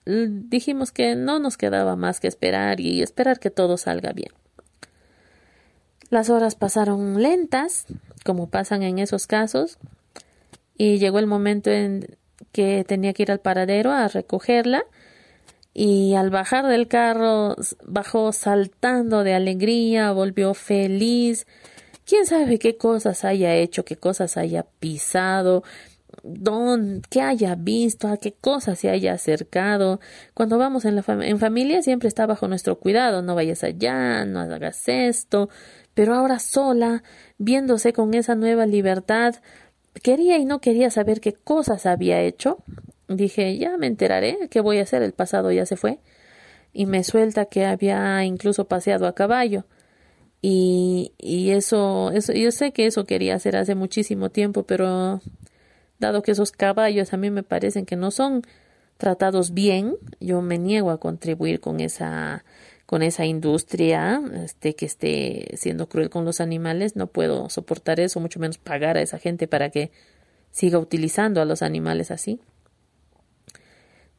dijimos 0.05 0.91
que 0.91 1.15
no 1.15 1.39
nos 1.39 1.57
quedaba 1.57 1.95
más 1.95 2.19
que 2.19 2.27
esperar 2.27 2.79
y 2.79 3.01
esperar 3.01 3.39
que 3.39 3.49
todo 3.49 3.77
salga 3.77 4.11
bien. 4.11 4.31
Las 6.09 6.29
horas 6.29 6.55
pasaron 6.55 7.21
lentas, 7.21 7.85
como 8.23 8.49
pasan 8.49 8.83
en 8.83 8.99
esos 8.99 9.25
casos, 9.25 9.79
y 10.77 10.99
llegó 10.99 11.19
el 11.19 11.27
momento 11.27 11.71
en 11.71 12.17
que 12.51 12.83
tenía 12.87 13.13
que 13.13 13.23
ir 13.23 13.31
al 13.31 13.39
paradero 13.39 13.91
a 13.91 14.07
recogerla 14.07 14.85
y 15.73 16.13
al 16.13 16.29
bajar 16.29 16.67
del 16.67 16.87
carro 16.87 17.55
bajó 17.83 18.31
saltando 18.31 19.23
de 19.23 19.33
alegría, 19.33 20.11
volvió 20.11 20.53
feliz. 20.53 21.47
Quién 22.05 22.25
sabe 22.25 22.59
qué 22.59 22.77
cosas 22.77 23.23
haya 23.23 23.55
hecho, 23.55 23.83
qué 23.85 23.95
cosas 23.95 24.37
haya 24.37 24.67
pisado, 24.79 25.63
don, 26.23 27.01
qué 27.09 27.21
haya 27.21 27.55
visto, 27.55 28.07
a 28.07 28.17
qué 28.17 28.31
cosas 28.33 28.79
se 28.79 28.89
haya 28.89 29.13
acercado. 29.13 29.99
Cuando 30.33 30.57
vamos 30.57 30.85
en, 30.85 30.95
la 30.95 31.03
en 31.07 31.37
familia 31.37 31.81
siempre 31.81 32.07
está 32.07 32.25
bajo 32.25 32.47
nuestro 32.47 32.79
cuidado, 32.79 33.21
no 33.21 33.35
vayas 33.35 33.63
allá, 33.63 34.25
no 34.25 34.39
hagas 34.39 34.87
esto, 34.87 35.49
pero 35.93 36.15
ahora 36.15 36.39
sola, 36.39 37.03
viéndose 37.37 37.93
con 37.93 38.13
esa 38.13 38.35
nueva 38.35 38.65
libertad, 38.65 39.35
quería 40.01 40.37
y 40.37 40.45
no 40.45 40.59
quería 40.59 40.89
saber 40.89 41.19
qué 41.19 41.33
cosas 41.33 41.85
había 41.85 42.21
hecho. 42.21 42.63
Dije, 43.09 43.57
ya 43.57 43.77
me 43.77 43.87
enteraré, 43.87 44.47
qué 44.49 44.61
voy 44.61 44.79
a 44.79 44.83
hacer, 44.83 45.03
el 45.03 45.13
pasado 45.13 45.51
ya 45.51 45.65
se 45.65 45.75
fue. 45.75 45.99
Y 46.71 46.85
me 46.85 47.03
suelta 47.03 47.45
que 47.45 47.65
había 47.65 48.23
incluso 48.23 48.67
paseado 48.67 49.07
a 49.07 49.13
caballo. 49.13 49.65
Y, 50.41 51.13
y 51.17 51.51
eso, 51.51 52.11
eso, 52.11 52.33
yo 52.33 52.51
sé 52.51 52.71
que 52.73 52.87
eso 52.87 53.05
quería 53.05 53.35
hacer 53.35 53.55
hace 53.55 53.75
muchísimo 53.75 54.29
tiempo, 54.29 54.63
pero 54.63 55.21
dado 56.03 56.21
que 56.21 56.31
esos 56.31 56.51
caballos 56.51 57.13
a 57.13 57.17
mí 57.17 57.31
me 57.31 57.43
parecen 57.43 57.85
que 57.85 57.95
no 57.95 58.11
son 58.11 58.43
tratados 58.97 59.53
bien, 59.53 59.95
yo 60.19 60.41
me 60.41 60.57
niego 60.57 60.91
a 60.91 60.99
contribuir 60.99 61.59
con 61.59 61.79
esa 61.79 62.43
con 62.85 63.01
esa 63.01 63.25
industria 63.25 64.21
este 64.43 64.75
que 64.75 64.85
esté 64.85 65.55
siendo 65.55 65.87
cruel 65.87 66.09
con 66.09 66.25
los 66.25 66.41
animales, 66.41 66.95
no 66.95 67.07
puedo 67.07 67.49
soportar 67.49 67.99
eso, 67.99 68.19
mucho 68.19 68.39
menos 68.39 68.57
pagar 68.57 68.97
a 68.97 69.01
esa 69.01 69.17
gente 69.17 69.47
para 69.47 69.69
que 69.69 69.91
siga 70.51 70.77
utilizando 70.77 71.41
a 71.41 71.45
los 71.45 71.61
animales 71.63 72.11
así. 72.11 72.39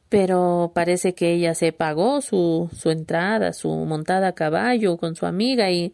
Pero 0.09 0.71
parece 0.73 1.13
que 1.13 1.31
ella 1.33 1.55
se 1.55 1.71
pagó 1.71 2.21
su, 2.21 2.69
su 2.73 2.89
entrada, 2.89 3.53
su 3.53 3.69
montada 3.69 4.29
a 4.29 4.35
caballo 4.35 4.97
con 4.97 5.15
su 5.15 5.25
amiga 5.25 5.71
y, 5.71 5.93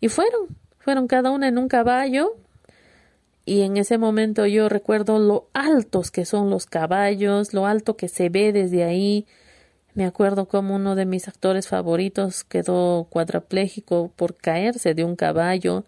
y 0.00 0.08
fueron, 0.08 0.48
fueron 0.78 1.06
cada 1.06 1.30
una 1.30 1.48
en 1.48 1.56
un 1.56 1.68
caballo 1.68 2.36
y 3.48 3.62
en 3.62 3.78
ese 3.78 3.96
momento 3.96 4.44
yo 4.44 4.68
recuerdo 4.68 5.18
lo 5.18 5.48
altos 5.54 6.10
que 6.10 6.26
son 6.26 6.50
los 6.50 6.66
caballos, 6.66 7.54
lo 7.54 7.64
alto 7.64 7.96
que 7.96 8.08
se 8.08 8.28
ve 8.28 8.52
desde 8.52 8.84
ahí. 8.84 9.26
Me 9.94 10.04
acuerdo 10.04 10.46
como 10.48 10.76
uno 10.76 10.94
de 10.94 11.06
mis 11.06 11.28
actores 11.28 11.66
favoritos 11.66 12.44
quedó 12.44 13.06
cuadrapléjico 13.08 14.12
por 14.14 14.36
caerse 14.36 14.92
de 14.92 15.02
un 15.02 15.16
caballo. 15.16 15.84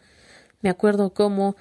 Me 0.63 0.71
acuerdo 0.71 1.13
cómo 1.13 1.55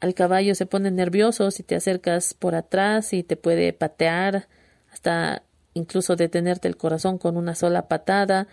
al 0.00 0.14
caballo 0.14 0.54
se 0.54 0.64
pone 0.64 0.90
nervioso 0.90 1.50
si 1.50 1.62
te 1.62 1.74
acercas 1.74 2.32
por 2.32 2.54
atrás 2.54 3.12
y 3.12 3.22
te 3.22 3.36
puede 3.36 3.74
patear 3.74 4.48
hasta 4.90 5.42
incluso 5.74 6.16
detenerte 6.16 6.66
el 6.66 6.78
corazón 6.78 7.18
con 7.18 7.36
una 7.36 7.54
sola 7.54 7.88
patada. 7.88 8.48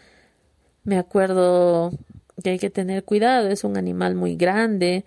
Me 0.84 0.98
acuerdo 0.98 1.92
que 2.44 2.50
hay 2.50 2.60
que 2.60 2.70
tener 2.70 3.06
cuidado, 3.06 3.48
es 3.48 3.64
un 3.64 3.78
animal 3.78 4.16
muy 4.16 4.36
grande, 4.36 5.06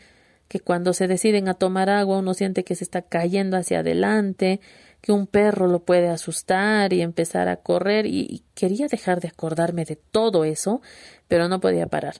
que 0.52 0.60
cuando 0.60 0.92
se 0.92 1.08
deciden 1.08 1.48
a 1.48 1.54
tomar 1.54 1.88
agua 1.88 2.18
uno 2.18 2.34
siente 2.34 2.62
que 2.62 2.74
se 2.74 2.84
está 2.84 3.00
cayendo 3.00 3.56
hacia 3.56 3.78
adelante, 3.78 4.60
que 5.00 5.10
un 5.10 5.26
perro 5.26 5.66
lo 5.66 5.82
puede 5.82 6.10
asustar 6.10 6.92
y 6.92 7.00
empezar 7.00 7.48
a 7.48 7.56
correr 7.56 8.04
y, 8.04 8.44
quería 8.52 8.86
dejar 8.86 9.22
de 9.22 9.28
acordarme 9.28 9.86
de 9.86 9.96
todo 9.96 10.44
eso, 10.44 10.82
pero 11.26 11.48
no 11.48 11.60
podía 11.60 11.86
parar. 11.86 12.16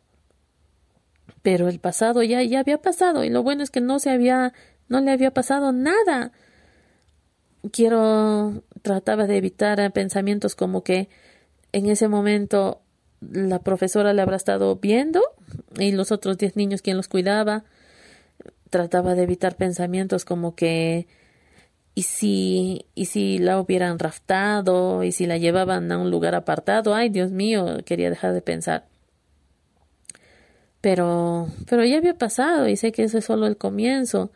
Pero 1.42 1.68
el 1.68 1.78
pasado 1.78 2.22
ya, 2.22 2.42
ya 2.42 2.60
había 2.60 2.78
pasado 2.78 3.22
y 3.22 3.28
lo 3.28 3.42
bueno 3.42 3.62
es 3.62 3.68
que 3.68 3.82
no 3.82 3.98
se 3.98 4.08
había, 4.08 4.54
no 4.88 5.02
le 5.02 5.10
había 5.10 5.32
pasado 5.34 5.72
nada. 5.72 6.32
Quiero, 7.70 8.62
trataba 8.80 9.26
de 9.26 9.36
evitar 9.36 9.92
pensamientos 9.92 10.54
como 10.54 10.82
que 10.82 11.10
en 11.72 11.84
ese 11.84 12.08
momento 12.08 12.80
la 13.20 13.58
profesora 13.58 14.14
le 14.14 14.22
habrá 14.22 14.36
estado 14.36 14.74
viendo 14.76 15.20
y 15.78 15.92
los 15.92 16.12
otros 16.12 16.38
diez 16.38 16.56
niños 16.56 16.80
quien 16.80 16.96
los 16.96 17.08
cuidaba 17.08 17.64
trataba 18.72 19.14
de 19.14 19.24
evitar 19.24 19.54
pensamientos 19.56 20.24
como 20.24 20.56
que 20.56 21.06
y 21.94 22.04
si 22.04 22.86
y 22.94 23.06
si 23.06 23.38
la 23.38 23.60
hubieran 23.60 23.98
raftado 23.98 25.04
y 25.04 25.12
si 25.12 25.26
la 25.26 25.36
llevaban 25.36 25.92
a 25.92 25.98
un 25.98 26.10
lugar 26.10 26.34
apartado, 26.34 26.94
ay 26.94 27.10
Dios 27.10 27.30
mío, 27.30 27.78
quería 27.84 28.08
dejar 28.10 28.32
de 28.32 28.40
pensar. 28.40 28.86
Pero 30.80 31.48
pero 31.68 31.84
ya 31.84 31.98
había 31.98 32.14
pasado 32.14 32.66
y 32.68 32.76
sé 32.76 32.92
que 32.92 33.04
eso 33.04 33.18
es 33.18 33.26
solo 33.26 33.46
el 33.46 33.58
comienzo. 33.58 34.32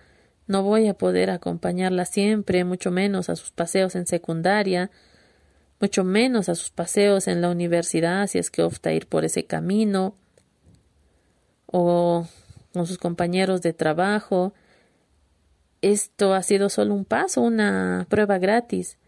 No 0.46 0.62
voy 0.62 0.87
a 0.87 0.94
poder 0.94 1.31
acompañarla 1.31 2.05
siempre, 2.05 2.64
mucho 2.64 2.90
menos 2.90 3.31
a 3.31 3.37
sus 3.37 3.51
paseos 3.53 3.96
en 3.96 4.07
secundaria, 4.07 4.90
mucho 5.81 6.05
menos 6.05 6.49
a 6.51 6.55
sus 6.55 6.70
paseos 6.70 7.27
en 7.27 7.40
la 7.40 7.51
universidad 7.51 8.27
si 8.27 8.38
es 8.38 8.51
que 8.51 8.62
opta 8.62 8.92
ir 8.92 9.07
por 9.09 9.25
ese 9.25 9.44
camino 9.46 10.14
o 11.66 12.27
con 12.77 12.87
sus 12.87 12.99
compañeros 12.99 13.62
de 13.62 13.73
trabajo. 13.73 14.53
Esto 15.81 16.35
ha 16.35 16.43
sido 16.43 16.69
solo 16.69 16.95
un 16.95 17.05
paso, 17.05 17.41
una 17.41 18.07
prueba 18.09 18.39
gratis 18.39 18.99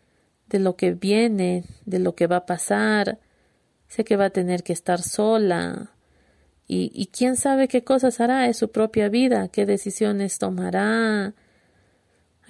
de 0.46 0.58
lo 0.58 0.76
que 0.76 0.92
viene, 0.92 1.64
de 1.84 1.98
lo 1.98 2.14
que 2.14 2.26
va 2.26 2.36
a 2.36 2.46
pasar. 2.46 3.18
Sé 3.88 4.04
que 4.04 4.16
va 4.16 4.26
a 4.26 4.30
tener 4.30 4.62
que 4.62 4.72
estar 4.72 5.02
sola. 5.02 5.92
Y, 6.70 7.06
quién 7.12 7.36
sabe 7.36 7.66
qué 7.66 7.82
cosas 7.82 8.20
hará 8.20 8.46
en 8.46 8.52
su 8.52 8.70
propia 8.70 9.08
vida, 9.08 9.48
qué 9.48 9.64
decisiones 9.64 10.38
tomará, 10.38 11.34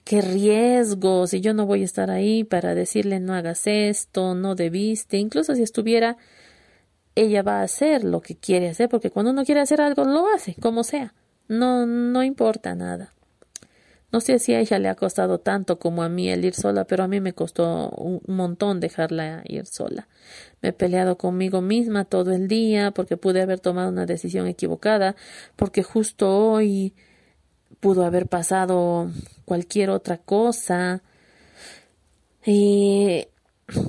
qué 0.02 0.20
riesgos. 0.22 1.34
Y 1.34 1.40
yo 1.40 1.54
no 1.54 1.66
voy 1.66 1.82
a 1.82 1.84
estar 1.84 2.10
ahí 2.10 2.42
para 2.42 2.74
decirle 2.74 3.20
no 3.20 3.34
hagas 3.34 3.66
esto, 3.66 4.34
no 4.34 4.56
debiste. 4.56 5.18
Incluso 5.18 5.54
si 5.54 5.62
estuviera 5.62 6.16
ella 7.22 7.42
va 7.42 7.60
a 7.60 7.62
hacer 7.62 8.04
lo 8.04 8.20
que 8.20 8.36
quiere 8.36 8.68
hacer, 8.68 8.88
porque 8.88 9.10
cuando 9.10 9.32
uno 9.32 9.44
quiere 9.44 9.60
hacer 9.60 9.80
algo, 9.80 10.04
lo 10.04 10.28
hace, 10.28 10.54
como 10.54 10.84
sea. 10.84 11.14
No, 11.48 11.86
no 11.86 12.22
importa 12.22 12.74
nada. 12.74 13.12
No 14.10 14.20
sé 14.20 14.38
si 14.38 14.54
a 14.54 14.60
ella 14.60 14.78
le 14.78 14.88
ha 14.88 14.94
costado 14.94 15.38
tanto 15.38 15.78
como 15.78 16.02
a 16.02 16.08
mí 16.08 16.30
el 16.30 16.44
ir 16.44 16.54
sola, 16.54 16.84
pero 16.86 17.04
a 17.04 17.08
mí 17.08 17.20
me 17.20 17.34
costó 17.34 17.90
un 17.90 18.22
montón 18.26 18.80
dejarla 18.80 19.42
ir 19.44 19.66
sola. 19.66 20.08
Me 20.62 20.70
he 20.70 20.72
peleado 20.72 21.18
conmigo 21.18 21.60
misma 21.60 22.06
todo 22.06 22.32
el 22.32 22.48
día 22.48 22.90
porque 22.92 23.18
pude 23.18 23.42
haber 23.42 23.60
tomado 23.60 23.90
una 23.90 24.06
decisión 24.06 24.46
equivocada, 24.46 25.14
porque 25.56 25.82
justo 25.82 26.38
hoy 26.38 26.94
pudo 27.80 28.04
haber 28.04 28.28
pasado 28.28 29.10
cualquier 29.44 29.90
otra 29.90 30.18
cosa. 30.18 31.02
Y 32.46 33.26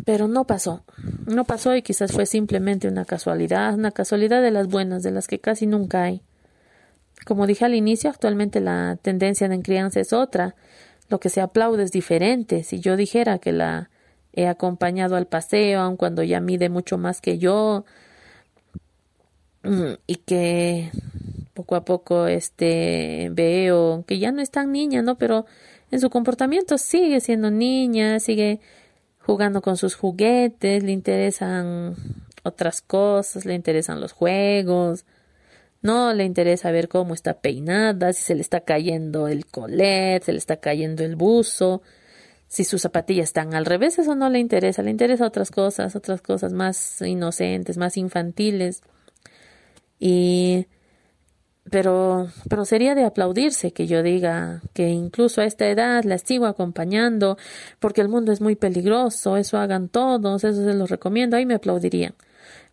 pero 0.05 0.27
no 0.27 0.45
pasó. 0.45 0.83
No 1.25 1.45
pasó 1.45 1.75
y 1.75 1.81
quizás 1.81 2.11
fue 2.11 2.25
simplemente 2.25 2.87
una 2.87 3.05
casualidad, 3.05 3.73
una 3.75 3.91
casualidad 3.91 4.41
de 4.41 4.51
las 4.51 4.67
buenas, 4.67 5.03
de 5.03 5.11
las 5.11 5.27
que 5.27 5.39
casi 5.39 5.67
nunca 5.67 6.03
hay. 6.03 6.21
Como 7.25 7.47
dije 7.47 7.65
al 7.65 7.75
inicio, 7.75 8.09
actualmente 8.09 8.59
la 8.59 8.97
tendencia 9.01 9.47
de 9.47 9.61
crianza 9.61 9.99
es 9.99 10.13
otra. 10.13 10.55
Lo 11.09 11.19
que 11.19 11.29
se 11.29 11.41
aplaude 11.41 11.83
es 11.83 11.91
diferente. 11.91 12.63
Si 12.63 12.79
yo 12.79 12.95
dijera 12.95 13.39
que 13.39 13.51
la 13.51 13.89
he 14.33 14.47
acompañado 14.47 15.15
al 15.15 15.27
paseo, 15.27 15.81
aun 15.81 15.97
cuando 15.97 16.23
ya 16.23 16.39
mide 16.39 16.69
mucho 16.69 16.97
más 16.97 17.21
que 17.21 17.37
yo, 17.37 17.85
mm, 19.63 19.93
y 20.07 20.15
que 20.17 20.91
poco 21.53 21.75
a 21.75 21.83
poco 21.83 22.27
este 22.27 23.29
veo 23.33 24.05
que 24.07 24.19
ya 24.19 24.31
no 24.31 24.41
es 24.41 24.51
tan 24.51 24.71
niña, 24.71 25.01
¿no? 25.01 25.17
Pero 25.17 25.45
en 25.91 25.99
su 25.99 26.09
comportamiento 26.09 26.77
sigue 26.77 27.19
siendo 27.19 27.51
niña, 27.51 28.19
sigue 28.19 28.59
jugando 29.29 29.61
con 29.61 29.77
sus 29.77 29.93
juguetes, 29.93 30.81
le 30.81 30.91
interesan 30.91 31.95
otras 32.41 32.81
cosas, 32.81 33.45
le 33.45 33.53
interesan 33.53 34.01
los 34.01 34.11
juegos, 34.11 35.05
no 35.83 36.15
le 36.15 36.23
interesa 36.23 36.71
ver 36.71 36.87
cómo 36.87 37.13
está 37.13 37.35
peinada, 37.35 38.11
si 38.11 38.23
se 38.23 38.33
le 38.33 38.41
está 38.41 38.61
cayendo 38.61 39.27
el 39.27 39.45
colet, 39.45 40.23
se 40.23 40.31
le 40.31 40.39
está 40.39 40.57
cayendo 40.57 41.03
el 41.03 41.15
buzo, 41.15 41.83
si 42.47 42.63
sus 42.63 42.81
zapatillas 42.81 43.25
están 43.25 43.53
al 43.53 43.67
revés, 43.67 43.99
eso 43.99 44.15
no 44.15 44.31
le 44.31 44.39
interesa, 44.39 44.81
le 44.81 44.89
interesa 44.89 45.27
otras 45.27 45.51
cosas, 45.51 45.95
otras 45.95 46.23
cosas 46.23 46.51
más 46.51 46.99
inocentes, 47.03 47.77
más 47.77 47.97
infantiles. 47.97 48.81
Y 49.99 50.65
pero 51.71 52.29
pero 52.49 52.65
sería 52.65 52.95
de 52.95 53.05
aplaudirse 53.05 53.71
que 53.71 53.87
yo 53.87 54.03
diga 54.03 54.61
que 54.73 54.89
incluso 54.89 55.41
a 55.41 55.45
esta 55.45 55.67
edad 55.67 56.03
la 56.03 56.17
sigo 56.17 56.45
acompañando 56.45 57.37
porque 57.79 58.01
el 58.01 58.09
mundo 58.09 58.31
es 58.31 58.41
muy 58.41 58.55
peligroso, 58.55 59.37
eso 59.37 59.57
hagan 59.57 59.89
todos, 59.89 60.43
eso 60.43 60.63
se 60.63 60.73
los 60.73 60.89
recomiendo, 60.89 61.37
ahí 61.37 61.45
me 61.45 61.55
aplaudirían. 61.55 62.15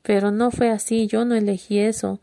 Pero 0.02 0.30
no 0.30 0.50
fue 0.50 0.70
así, 0.70 1.06
yo 1.06 1.24
no 1.24 1.34
elegí 1.34 1.78
eso 1.78 2.20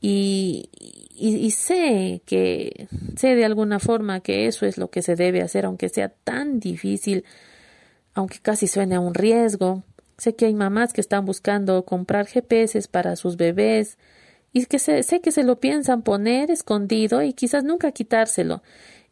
y, 0.00 0.68
y, 1.16 1.50
sé 1.52 2.20
que 2.26 2.88
sé 3.16 3.34
de 3.34 3.44
alguna 3.46 3.78
forma 3.78 4.20
que 4.20 4.46
eso 4.46 4.66
es 4.66 4.76
lo 4.76 4.90
que 4.90 5.00
se 5.00 5.16
debe 5.16 5.40
hacer, 5.40 5.64
aunque 5.64 5.88
sea 5.88 6.10
tan 6.10 6.60
difícil, 6.60 7.24
aunque 8.12 8.38
casi 8.40 8.66
suene 8.66 8.96
a 8.96 9.00
un 9.00 9.14
riesgo. 9.14 9.82
Sé 10.18 10.34
que 10.34 10.44
hay 10.44 10.54
mamás 10.54 10.92
que 10.92 11.00
están 11.00 11.24
buscando 11.24 11.84
comprar 11.86 12.26
GPS 12.26 12.86
para 12.88 13.16
sus 13.16 13.38
bebés 13.38 13.96
y 14.54 14.66
que 14.66 14.78
sé, 14.78 15.02
sé 15.02 15.20
que 15.20 15.32
se 15.32 15.42
lo 15.42 15.58
piensan 15.58 16.02
poner 16.02 16.50
escondido 16.52 17.22
y 17.22 17.32
quizás 17.32 17.64
nunca 17.64 17.90
quitárselo. 17.90 18.62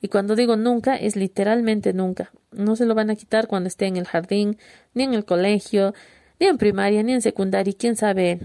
Y 0.01 0.07
cuando 0.07 0.37
digo 0.37 0.57
nunca, 0.57 0.95
es 0.95 1.17
literalmente 1.17 1.93
nunca. 1.93 2.31
No 2.53 2.77
se 2.77 2.87
lo 2.87 2.95
van 2.95 3.11
a 3.11 3.17
quitar 3.17 3.49
cuando 3.49 3.67
esté 3.67 3.87
en 3.87 3.97
el 3.97 4.07
jardín, 4.07 4.57
ni 4.95 5.03
en 5.03 5.15
el 5.15 5.25
colegio, 5.25 5.95
ni 6.39 6.47
en 6.47 6.59
primaria, 6.59 7.03
ni 7.03 7.13
en 7.13 7.23
secundaria, 7.23 7.73
y 7.73 7.75
quién 7.75 7.97
sabe 7.97 8.39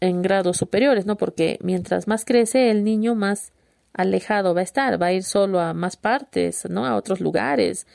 en 0.00 0.20
grados 0.22 0.56
superiores, 0.56 1.06
¿no? 1.06 1.16
Porque 1.16 1.56
mientras 1.62 2.08
más 2.08 2.24
crece 2.24 2.72
el 2.72 2.82
niño, 2.82 3.14
más 3.14 3.52
alejado 3.92 4.54
va 4.54 4.60
a 4.60 4.64
estar, 4.64 5.00
va 5.00 5.06
a 5.06 5.12
ir 5.12 5.22
solo 5.22 5.60
a 5.60 5.72
más 5.72 5.96
partes, 5.96 6.68
¿no? 6.68 6.84
A 6.84 6.96
otros 6.96 7.20
lugares. 7.20 7.86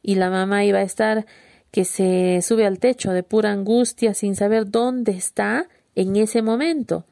Y 0.00 0.14
la 0.14 0.30
mamá 0.30 0.64
iba 0.64 0.78
a 0.78 0.82
estar 0.82 1.26
que 1.72 1.84
se 1.84 2.40
sube 2.40 2.66
al 2.66 2.78
techo 2.78 3.10
de 3.10 3.24
pura 3.24 3.50
angustia 3.50 4.14
sin 4.14 4.36
saber 4.36 4.70
dónde 4.70 5.10
está 5.10 5.66
en 5.96 6.14
ese 6.14 6.40
momento. 6.40 7.04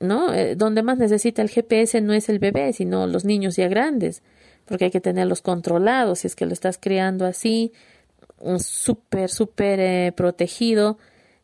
¿No? 0.00 0.32
Eh, 0.32 0.54
donde 0.54 0.82
más 0.82 0.98
necesita 0.98 1.42
el 1.42 1.48
GPS 1.48 2.00
no 2.00 2.12
es 2.12 2.28
el 2.28 2.38
bebé, 2.38 2.72
sino 2.72 3.06
los 3.06 3.24
niños 3.24 3.56
ya 3.56 3.66
grandes, 3.66 4.22
porque 4.64 4.86
hay 4.86 4.90
que 4.92 5.00
tenerlos 5.00 5.42
controlados, 5.42 6.20
si 6.20 6.28
es 6.28 6.36
que 6.36 6.46
lo 6.46 6.52
estás 6.52 6.78
criando 6.78 7.26
así, 7.26 7.72
súper, 8.58 9.28
súper 9.30 9.80
eh, 9.80 10.12
protegido, 10.14 10.98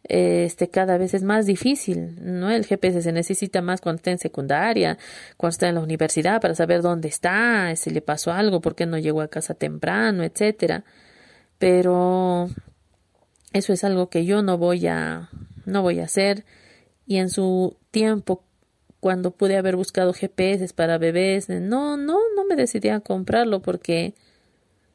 este 0.07 0.69
cada 0.69 0.99
vez 0.99 1.15
es 1.15 1.23
más 1.23 1.47
difícil, 1.47 2.19
¿no? 2.21 2.51
El 2.51 2.67
GPS 2.67 3.01
se 3.01 3.13
necesita 3.13 3.63
más 3.63 3.81
cuando 3.81 3.97
está 3.97 4.11
en 4.11 4.19
secundaria, 4.19 4.99
cuando 5.37 5.53
está 5.55 5.69
en 5.69 5.77
la 5.77 5.81
universidad 5.81 6.41
para 6.43 6.55
saber 6.55 6.83
dónde 6.83 7.09
está, 7.09 7.75
si 7.77 7.91
le 7.91 8.03
pasó 8.03 8.33
algo, 8.33 8.61
por 8.61 8.75
qué 8.75 8.85
no 8.87 8.99
llegó 8.99 9.23
a 9.23 9.29
casa 9.29 9.55
temprano, 9.55 10.23
etcétera. 10.23 10.85
Pero 11.59 12.51
eso 13.53 13.73
es 13.73 13.85
algo 13.85 14.11
que 14.11 14.27
yo 14.27 14.43
no 14.43 14.59
voy 14.59 14.87
a 14.87 15.31
no 15.65 15.83
voy 15.83 16.01
a 16.01 16.05
hacer 16.05 16.45
y 17.07 17.17
en 17.17 17.29
su 17.29 17.77
tiempo 17.91 18.45
cuando 19.01 19.33
pude 19.33 19.57
haber 19.57 19.77
buscado 19.77 20.15
GPS 20.15 20.73
para 20.73 20.99
bebés, 20.99 21.49
no, 21.49 21.97
no, 21.97 22.19
no 22.35 22.45
me 22.49 22.57
decidí 22.57 22.89
a 22.89 23.01
comprarlo 23.01 23.61
porque 23.61 24.15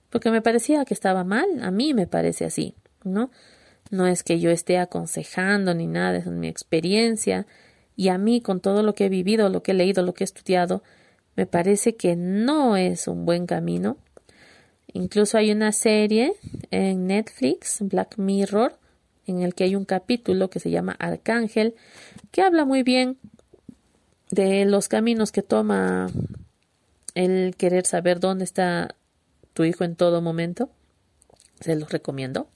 porque 0.09 0.31
me 0.31 0.41
parecía 0.41 0.85
que 0.85 0.95
estaba 0.95 1.23
mal, 1.23 1.47
a 1.61 1.69
mí 1.69 1.93
me 1.93 2.07
parece 2.07 2.45
así, 2.45 2.73
¿no? 3.03 3.29
No 3.91 4.07
es 4.07 4.23
que 4.23 4.39
yo 4.39 4.49
esté 4.49 4.79
aconsejando 4.79 5.73
ni 5.73 5.87
nada, 5.87 6.17
es 6.17 6.25
mi 6.25 6.47
experiencia 6.47 7.45
y 7.95 8.09
a 8.09 8.17
mí 8.17 8.41
con 8.41 8.59
todo 8.59 8.81
lo 8.81 8.95
que 8.95 9.05
he 9.05 9.09
vivido, 9.09 9.49
lo 9.49 9.61
que 9.61 9.71
he 9.71 9.75
leído, 9.75 10.03
lo 10.03 10.13
que 10.13 10.23
he 10.23 10.25
estudiado, 10.25 10.83
me 11.35 11.45
parece 11.45 11.95
que 11.95 12.15
no 12.15 12.75
es 12.75 13.07
un 13.07 13.25
buen 13.25 13.45
camino. 13.45 13.97
Incluso 14.93 15.37
hay 15.37 15.51
una 15.51 15.71
serie 15.71 16.33
en 16.71 17.07
Netflix, 17.07 17.77
Black 17.81 18.17
Mirror, 18.17 18.77
en 19.29 19.41
el 19.41 19.53
que 19.53 19.63
hay 19.63 19.75
un 19.75 19.85
capítulo 19.85 20.49
que 20.49 20.59
se 20.59 20.71
llama 20.71 20.95
Arcángel, 20.99 21.75
que 22.31 22.41
habla 22.41 22.65
muy 22.65 22.83
bien 22.83 23.17
de 24.31 24.65
los 24.65 24.87
caminos 24.87 25.31
que 25.31 25.41
toma 25.41 26.07
el 27.15 27.55
querer 27.57 27.85
saber 27.85 28.19
dónde 28.19 28.43
está 28.43 28.95
tu 29.53 29.63
hijo 29.63 29.83
en 29.83 29.95
todo 29.95 30.21
momento. 30.21 30.69
Se 31.59 31.75
los 31.75 31.91
recomiendo. 31.91 32.47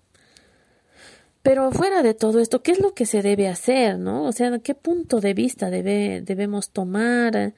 Pero 1.41 1.71
fuera 1.71 2.03
de 2.03 2.13
todo 2.13 2.39
esto, 2.39 2.63
¿qué 2.63 2.71
es 2.71 2.79
lo 2.79 2.93
que 2.93 3.05
se 3.05 3.21
debe 3.21 3.49
hacer, 3.49 3.99
no? 3.99 4.23
O 4.23 4.31
sea, 4.31 4.57
¿qué 4.59 4.75
punto 4.75 5.19
de 5.19 5.33
vista 5.33 5.69
debe, 5.69 6.21
debemos 6.21 6.69
tomar? 6.69 7.53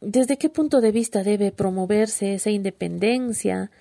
¿Desde 0.00 0.38
qué 0.38 0.48
punto 0.48 0.80
de 0.80 0.92
vista 0.92 1.24
debe 1.24 1.50
promoverse 1.50 2.34
esa 2.34 2.50
independencia? 2.50 3.72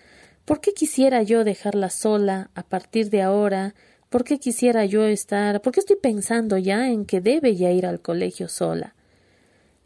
¿Por 0.46 0.62
qué 0.62 0.74
quisiera 0.74 1.22
yo 1.22 1.44
dejarla 1.44 1.92
sola 1.92 2.50
a 2.56 2.64
partir 2.64 3.12
de 3.12 3.22
ahora? 3.22 3.76
¿Por 4.10 4.24
qué 4.24 4.40
quisiera 4.40 4.86
yo 4.86 5.04
estar? 5.04 5.62
¿Por 5.62 5.74
qué 5.74 5.82
estoy 5.82 5.98
pensando 5.98 6.58
ya 6.58 6.90
en 6.90 7.06
que 7.06 7.20
debe 7.20 7.56
ya 7.56 7.72
ir 7.72 7.86
al 7.86 8.00
colegio 8.00 8.48
sola? 8.48 8.96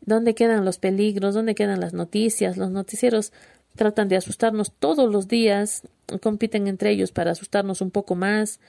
¿Dónde 0.01 0.35
quedan 0.35 0.63
los 0.63 0.77
peligros? 0.77 1.33
¿Dónde 1.33 1.55
quedan 1.55 1.79
las 1.79 1.93
noticias? 1.93 2.57
Los 2.57 2.69
noticieros 2.69 3.33
tratan 3.75 4.09
de 4.09 4.17
asustarnos 4.17 4.73
todos 4.73 5.11
los 5.11 5.27
días, 5.27 5.83
compiten 6.21 6.67
entre 6.67 6.91
ellos 6.91 7.11
para 7.11 7.31
asustarnos 7.31 7.81
un 7.81 7.89
poco 7.89 8.15
más, 8.15 8.59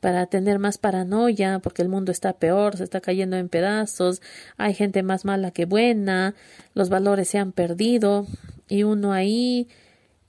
para 0.00 0.26
tener 0.26 0.58
más 0.58 0.78
paranoia, 0.78 1.58
porque 1.58 1.82
el 1.82 1.88
mundo 1.88 2.12
está 2.12 2.34
peor, 2.34 2.76
se 2.76 2.84
está 2.84 3.00
cayendo 3.00 3.36
en 3.36 3.48
pedazos, 3.48 4.22
hay 4.56 4.74
gente 4.74 5.02
más 5.02 5.24
mala 5.24 5.50
que 5.50 5.66
buena, 5.66 6.34
los 6.74 6.88
valores 6.88 7.28
se 7.28 7.38
han 7.38 7.52
perdido, 7.52 8.26
y 8.68 8.82
uno 8.84 9.12
ahí 9.12 9.68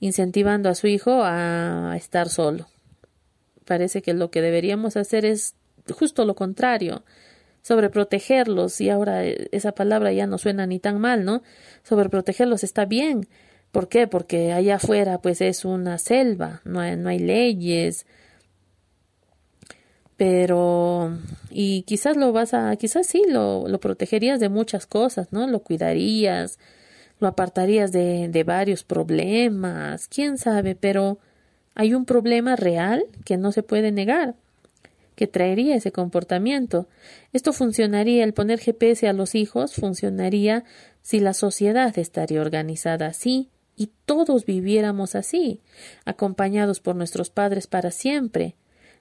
incentivando 0.00 0.68
a 0.68 0.74
su 0.74 0.88
hijo 0.88 1.22
a 1.24 1.94
estar 1.96 2.28
solo. 2.28 2.71
Parece 3.64 4.02
que 4.02 4.14
lo 4.14 4.30
que 4.30 4.42
deberíamos 4.42 4.96
hacer 4.96 5.24
es 5.24 5.54
justo 5.90 6.24
lo 6.24 6.34
contrario, 6.34 7.04
sobreprotegerlos, 7.62 8.80
y 8.80 8.90
ahora 8.90 9.24
esa 9.24 9.72
palabra 9.72 10.12
ya 10.12 10.26
no 10.26 10.38
suena 10.38 10.66
ni 10.66 10.78
tan 10.78 11.00
mal, 11.00 11.24
¿no? 11.24 11.42
Sobreprotegerlos 11.82 12.64
está 12.64 12.84
bien. 12.84 13.28
¿Por 13.70 13.88
qué? 13.88 14.06
Porque 14.06 14.52
allá 14.52 14.76
afuera 14.76 15.18
pues 15.18 15.40
es 15.40 15.64
una 15.64 15.98
selva, 15.98 16.60
no 16.64 16.80
hay, 16.80 16.96
no 16.96 17.08
hay 17.08 17.18
leyes, 17.18 18.06
pero 20.22 21.18
y 21.50 21.82
quizás 21.82 22.16
lo 22.16 22.32
vas 22.32 22.54
a 22.54 22.76
quizás 22.76 23.08
sí 23.08 23.24
lo, 23.28 23.66
lo 23.66 23.80
protegerías 23.80 24.38
de 24.38 24.48
muchas 24.48 24.86
cosas 24.86 25.32
no 25.32 25.48
lo 25.48 25.64
cuidarías 25.64 26.60
lo 27.18 27.26
apartarías 27.26 27.90
de, 27.90 28.28
de 28.28 28.44
varios 28.44 28.84
problemas 28.84 30.06
quién 30.06 30.38
sabe 30.38 30.76
pero 30.76 31.18
hay 31.74 31.94
un 31.94 32.04
problema 32.04 32.56
real 32.56 33.04
que 33.24 33.36
no 33.36 33.52
se 33.52 33.62
puede 33.62 33.92
negar 33.92 34.34
que 35.14 35.26
traería 35.26 35.76
ese 35.76 35.92
comportamiento. 35.92 36.88
Esto 37.32 37.52
funcionaría, 37.52 38.24
el 38.24 38.32
poner 38.32 38.58
GPS 38.58 39.08
a 39.08 39.12
los 39.12 39.34
hijos 39.34 39.74
funcionaría 39.74 40.64
si 41.02 41.20
la 41.20 41.34
sociedad 41.34 41.96
estaría 41.98 42.40
organizada 42.40 43.06
así 43.06 43.48
y 43.76 43.90
todos 44.04 44.44
viviéramos 44.46 45.14
así, 45.14 45.60
acompañados 46.04 46.80
por 46.80 46.96
nuestros 46.96 47.30
padres 47.30 47.66
para 47.66 47.90
siempre, 47.90 48.54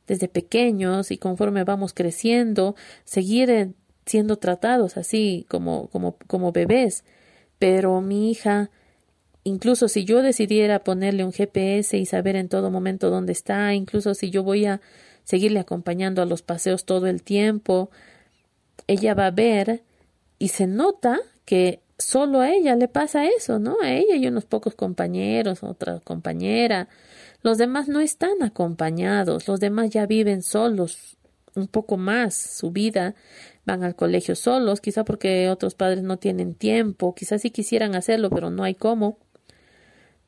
desde 0.08 0.28
pequeños 0.28 1.12
y 1.12 1.18
conforme 1.18 1.64
vamos 1.64 1.94
creciendo, 1.94 2.76
seguir 3.04 3.50
eh, 3.50 3.72
siendo 4.06 4.38
tratados 4.38 4.98
así 4.98 5.46
como, 5.48 5.88
como, 5.88 6.18
como 6.28 6.52
bebés. 6.52 7.04
Pero 7.60 8.02
mi 8.02 8.32
hija, 8.32 8.72
incluso 9.44 9.88
si 9.88 10.06
yo 10.06 10.22
decidiera 10.22 10.84
ponerle 10.84 11.24
un 11.24 11.34
GPS 11.34 11.98
y 11.98 12.06
saber 12.06 12.36
en 12.36 12.50
todo 12.50 12.72
momento 12.72 13.10
dónde 13.10 13.32
está, 13.32 13.74
incluso 13.74 14.14
si 14.14 14.30
yo 14.30 14.44
voy 14.44 14.66
a 14.66 14.82
seguirle 15.24 15.60
acompañando 15.60 16.22
a 16.22 16.26
los 16.26 16.42
paseos 16.42 16.86
todo 16.86 17.08
el 17.08 17.24
tiempo, 17.24 17.90
ella 18.88 19.14
va 19.14 19.28
a 19.28 19.32
ver 19.32 19.84
y 20.40 20.50
se 20.50 20.68
nota 20.68 21.20
que 21.46 21.82
solo 21.98 22.42
a 22.42 22.52
ella 22.52 22.76
le 22.76 22.88
pasa 22.88 23.26
eso, 23.28 23.60
¿no? 23.60 23.78
A 23.82 23.92
ella 23.92 24.16
y 24.16 24.28
unos 24.28 24.46
pocos 24.46 24.76
compañeros, 24.76 25.64
otra 25.64 26.00
compañera, 26.00 26.90
los 27.44 27.58
demás 27.58 27.88
no 27.88 28.00
están 28.00 28.42
acompañados, 28.44 29.48
los 29.48 29.60
demás 29.60 29.90
ya 29.92 30.06
viven 30.06 30.42
solos 30.42 31.18
un 31.56 31.68
poco 31.68 31.98
más 31.98 32.36
su 32.36 32.72
vida, 32.72 33.16
van 33.66 33.84
al 33.84 33.96
colegio 33.96 34.36
solos, 34.36 34.82
quizá 34.82 35.04
porque 35.04 35.50
otros 35.50 35.76
padres 35.76 36.04
no 36.04 36.18
tienen 36.18 36.56
tiempo, 36.56 37.14
quizás 37.14 37.42
sí 37.42 37.52
quisieran 37.52 37.96
hacerlo, 37.96 38.30
pero 38.30 38.50
no 38.50 38.64
hay 38.64 38.76
cómo. 38.76 39.18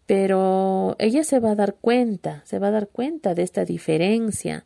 Pero 0.06 0.96
ella 1.00 1.24
se 1.24 1.40
va 1.40 1.52
a 1.52 1.56
dar 1.56 1.76
cuenta, 1.76 2.42
se 2.46 2.60
va 2.60 2.68
a 2.68 2.72
dar 2.72 2.90
cuenta 2.90 3.34
de 3.34 3.44
esta 3.44 3.66
diferencia 3.66 4.66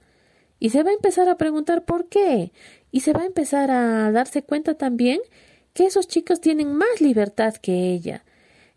y 0.60 0.72
se 0.72 0.84
va 0.84 0.90
a 0.90 0.94
empezar 0.94 1.30
a 1.30 1.38
preguntar 1.38 1.86
por 1.86 2.10
qué 2.10 2.52
y 2.92 3.02
se 3.02 3.14
va 3.14 3.22
a 3.22 3.26
empezar 3.26 3.70
a 3.70 4.12
darse 4.12 4.42
cuenta 4.42 4.74
también 4.74 5.20
que 5.74 5.86
esos 5.86 6.08
chicos 6.08 6.42
tienen 6.42 6.74
más 6.74 7.02
libertad 7.02 7.54
que 7.54 7.92
ella, 7.92 8.26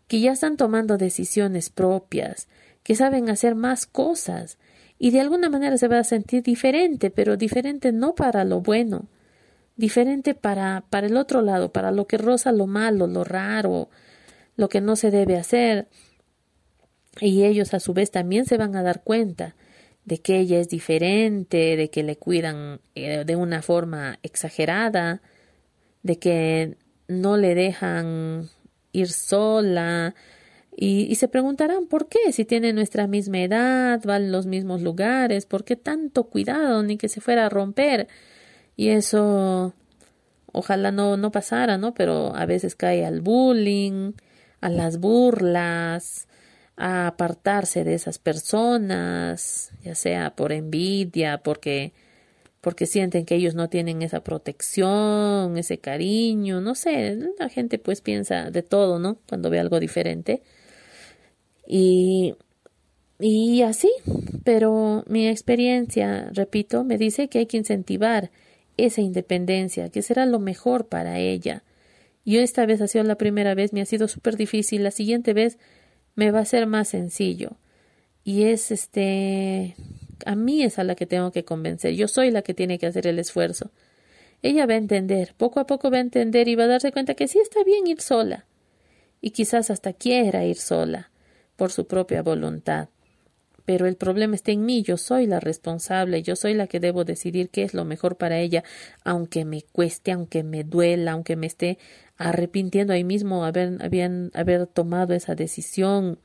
que 0.07 0.19
ya 0.19 0.33
están 0.33 0.57
tomando 0.57 0.97
decisiones 0.97 1.71
propias, 1.71 2.47
que 2.83 2.95
saben 2.95 3.29
hacer 3.29 3.55
más 3.55 3.87
cosas 3.87 4.59
y 4.99 5.09
de 5.09 5.19
alguna 5.19 5.49
manera 5.49 5.79
se 5.79 5.87
va 5.87 5.97
a 5.97 6.03
sentir 6.03 6.43
diferente, 6.43 7.09
pero 7.09 7.37
diferente 7.37 7.91
no 7.91 8.13
para 8.13 8.43
lo 8.43 8.61
bueno, 8.61 9.07
diferente 9.75 10.35
para, 10.35 10.83
para 10.91 11.07
el 11.07 11.17
otro 11.17 11.41
lado, 11.41 11.71
para 11.71 11.91
lo 11.91 12.05
que 12.05 12.19
roza 12.19 12.51
lo 12.51 12.67
malo, 12.67 13.07
lo 13.07 13.23
raro, 13.23 13.89
lo 14.55 14.69
que 14.69 14.79
no 14.79 14.95
se 14.95 15.09
debe 15.09 15.37
hacer. 15.37 15.87
Y 17.21 17.45
ellos 17.45 17.73
a 17.73 17.79
su 17.79 17.93
vez 17.93 18.11
también 18.11 18.45
se 18.45 18.57
van 18.57 18.75
a 18.75 18.83
dar 18.83 19.03
cuenta 19.03 19.55
de 20.03 20.17
que 20.19 20.39
ella 20.39 20.59
es 20.59 20.67
diferente, 20.67 21.77
de 21.77 21.89
que 21.89 22.03
le 22.03 22.17
cuidan 22.17 22.81
eh, 22.95 23.23
de 23.25 23.35
una 23.35 23.61
forma 23.61 24.19
exagerada, 24.23 25.21
de 26.03 26.17
que 26.17 26.77
no 27.07 27.37
le 27.37 27.55
dejan 27.55 28.49
ir 28.91 29.09
sola, 29.09 30.15
y, 30.75 31.15
se 31.15 31.27
preguntarán 31.27 31.87
por 31.87 32.07
qué, 32.07 32.31
si 32.31 32.45
tiene 32.45 32.73
nuestra 32.73 33.05
misma 33.05 33.39
edad, 33.39 34.01
van 34.03 34.31
los 34.31 34.45
mismos 34.45 34.81
lugares, 34.81 35.45
por 35.45 35.63
qué 35.63 35.75
tanto 35.75 36.25
cuidado, 36.25 36.81
ni 36.81 36.97
que 36.97 37.09
se 37.09 37.21
fuera 37.21 37.45
a 37.45 37.49
romper. 37.49 38.07
Y 38.77 38.89
eso 38.89 39.73
ojalá 40.53 40.91
no, 40.91 41.17
no 41.17 41.31
pasara, 41.31 41.77
¿no? 41.77 41.93
Pero 41.93 42.35
a 42.35 42.45
veces 42.45 42.75
cae 42.75 43.05
al 43.05 43.21
bullying, 43.21 44.13
a 44.61 44.69
las 44.69 44.99
burlas, 44.99 46.27
a 46.83 47.05
apartarse 47.05 47.83
de 47.83 47.93
esas 47.93 48.17
personas, 48.17 49.71
ya 49.83 49.93
sea 49.93 50.35
por 50.35 50.51
envidia, 50.51 51.37
porque 51.43 51.93
porque 52.59 52.87
sienten 52.87 53.25
que 53.25 53.35
ellos 53.35 53.53
no 53.53 53.69
tienen 53.69 54.01
esa 54.01 54.23
protección, 54.23 55.57
ese 55.57 55.77
cariño, 55.77 56.59
no 56.59 56.73
sé, 56.73 57.17
la 57.39 57.49
gente 57.49 57.77
pues 57.77 58.01
piensa 58.01 58.49
de 58.49 58.63
todo, 58.63 58.97
¿no? 58.97 59.19
Cuando 59.29 59.51
ve 59.51 59.59
algo 59.59 59.79
diferente. 59.79 60.41
Y, 61.67 62.35
y 63.19 63.61
así, 63.61 63.91
pero 64.43 65.03
mi 65.07 65.27
experiencia, 65.27 66.29
repito, 66.33 66.83
me 66.83 66.97
dice 66.97 67.29
que 67.29 67.39
hay 67.39 67.45
que 67.45 67.57
incentivar 67.57 68.31
esa 68.77 69.01
independencia, 69.01 69.89
que 69.89 70.01
será 70.01 70.25
lo 70.25 70.39
mejor 70.39 70.87
para 70.87 71.19
ella. 71.19 71.63
Yo 72.25 72.41
esta 72.41 72.65
vez 72.65 72.81
ha 72.81 72.87
sido 72.87 73.03
la 73.03 73.15
primera 73.17 73.53
vez, 73.55 73.73
me 73.73 73.81
ha 73.81 73.85
sido 73.85 74.07
súper 74.07 74.35
difícil, 74.35 74.83
la 74.83 74.91
siguiente 74.91 75.33
vez 75.33 75.57
me 76.15 76.31
va 76.31 76.39
a 76.39 76.45
ser 76.45 76.67
más 76.67 76.89
sencillo. 76.89 77.57
Y 78.23 78.43
es 78.43 78.71
este, 78.71 79.75
a 80.25 80.35
mí 80.35 80.63
es 80.63 80.79
a 80.79 80.83
la 80.83 80.95
que 80.95 81.05
tengo 81.05 81.31
que 81.31 81.43
convencer, 81.43 81.93
yo 81.95 82.07
soy 82.07 82.31
la 82.31 82.41
que 82.41 82.53
tiene 82.53 82.79
que 82.79 82.85
hacer 82.85 83.07
el 83.07 83.19
esfuerzo. 83.19 83.71
Ella 84.43 84.65
va 84.65 84.73
a 84.73 84.77
entender, 84.77 85.33
poco 85.37 85.59
a 85.59 85.67
poco 85.67 85.91
va 85.91 85.97
a 85.97 86.01
entender 86.01 86.47
y 86.47 86.55
va 86.55 86.63
a 86.63 86.67
darse 86.67 86.91
cuenta 86.91 87.13
que 87.13 87.27
sí 87.27 87.39
está 87.39 87.63
bien 87.63 87.85
ir 87.87 88.01
sola. 88.01 88.45
Y 89.21 89.31
quizás 89.31 89.69
hasta 89.69 89.93
quiera 89.93 90.45
ir 90.45 90.57
sola 90.57 91.11
por 91.55 91.71
su 91.71 91.85
propia 91.85 92.23
voluntad. 92.23 92.89
Pero 93.65 93.87
el 93.87 93.95
problema 93.95 94.35
está 94.35 94.51
en 94.51 94.65
mí, 94.65 94.83
yo 94.83 94.97
soy 94.97 95.27
la 95.27 95.39
responsable, 95.39 96.23
yo 96.23 96.35
soy 96.35 96.53
la 96.53 96.67
que 96.67 96.79
debo 96.79 97.03
decidir 97.03 97.49
qué 97.49 97.63
es 97.63 97.73
lo 97.73 97.85
mejor 97.85 98.17
para 98.17 98.39
ella, 98.39 98.63
aunque 99.03 99.45
me 99.45 99.61
cueste, 99.61 100.11
aunque 100.11 100.43
me 100.43 100.63
duela, 100.63 101.11
aunque 101.11 101.35
me 101.35 101.47
esté 101.47 101.77
arrepintiendo 102.17 102.93
ahí 102.93 103.03
mismo 103.03 103.45
haber, 103.45 103.77
haber 104.33 104.67
tomado 104.67 105.13
esa 105.13 105.35
decisión, 105.35 106.19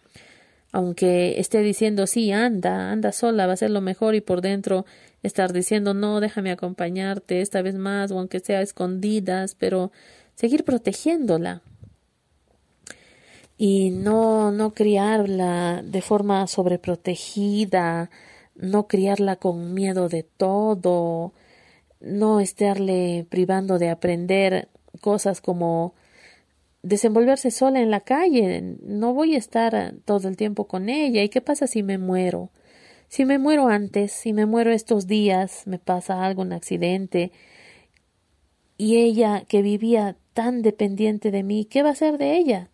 aunque 0.73 1.41
esté 1.41 1.61
diciendo 1.61 2.07
sí, 2.07 2.33
anda, 2.33 2.91
anda 2.91 3.13
sola, 3.13 3.47
va 3.47 3.55
a 3.55 3.57
ser 3.57 3.71
lo 3.71 3.81
mejor 3.81 4.15
y 4.15 4.21
por 4.21 4.43
dentro 4.43 4.85
estar 5.23 5.53
diciendo 5.53 5.95
no, 5.95 6.21
déjame 6.21 6.51
acompañarte 6.51 7.41
esta 7.41 7.63
vez 7.63 7.77
más, 7.77 8.11
o 8.11 8.19
aunque 8.19 8.41
sea 8.41 8.61
escondidas, 8.61 9.55
pero 9.55 9.91
seguir 10.35 10.65
protegiéndola 10.65 11.63
y 13.59 13.91
no, 13.91 14.53
no 14.53 14.75
criarla 14.75 15.83
de 15.85 16.03
forma 16.03 16.47
sobreprotegida, 16.47 18.11
no 18.55 18.87
criarla 18.87 19.37
con 19.37 19.75
miedo 19.75 20.09
de 20.09 20.23
todo, 20.23 21.33
no 22.01 22.41
estarle 22.41 23.27
privando 23.31 23.79
de 23.79 23.91
aprender 23.91 24.69
cosas 25.01 25.41
como 25.41 25.95
desenvolverse 26.83 27.51
sola 27.51 27.81
en 27.81 27.91
la 27.91 28.01
calle, 28.01 28.77
no 28.83 29.13
voy 29.15 29.35
a 29.35 29.39
estar 29.39 29.95
todo 30.05 30.29
el 30.29 30.37
tiempo 30.37 30.67
con 30.69 30.89
ella. 30.89 31.23
¿Y 31.23 31.29
qué 31.29 31.41
pasa 31.41 31.67
si 31.67 31.83
me 31.83 31.99
muero? 31.99 32.51
Si 33.09 33.25
me 33.25 33.39
muero 33.39 33.69
antes, 33.69 34.13
si 34.13 34.33
me 34.33 34.47
muero 34.47 34.73
estos 34.73 35.07
días, 35.07 35.67
me 35.67 35.79
pasa 35.79 36.25
algo, 36.25 36.43
un 36.43 36.53
accidente, 36.53 37.33
y 38.79 38.99
ella 38.99 39.45
que 39.49 39.63
vivía 39.63 40.17
tan 40.35 40.63
dependiente 40.63 41.31
de 41.31 41.43
mí, 41.43 41.65
¿qué 41.65 41.83
va 41.83 41.91
a 41.91 41.95
ser 41.95 42.19
de 42.19 42.37
ella? 42.37 42.71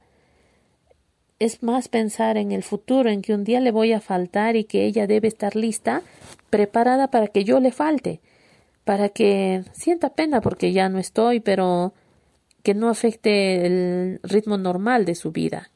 Es 1.45 1.63
más 1.63 1.89
pensar 1.89 2.37
en 2.37 2.53
el 2.53 2.63
futuro, 2.63 3.11
en 3.11 3.23
que 3.23 3.35
un 3.35 3.45
día 3.45 3.61
le 3.61 3.71
voy 3.71 3.93
a 3.93 4.01
faltar 4.01 4.57
y 4.57 4.65
que 4.65 4.85
ella 4.85 5.07
debe 5.07 5.29
estar 5.29 5.57
lista, 5.57 6.03
preparada 6.51 7.09
para 7.09 7.29
que 7.29 7.45
yo 7.45 7.61
le 7.61 7.73
falte, 7.73 8.21
para 8.85 9.09
que 9.09 9.65
sienta 9.73 10.11
pena 10.11 10.41
porque 10.41 10.73
ya 10.73 10.89
no 10.89 10.99
estoy, 10.99 11.41
pero 11.41 11.95
que 12.63 12.75
no 12.75 12.89
afecte 12.89 13.67
el 13.67 14.21
ritmo 14.23 14.57
normal 14.57 15.05
de 15.05 15.15
su 15.15 15.33
vida, 15.33 15.71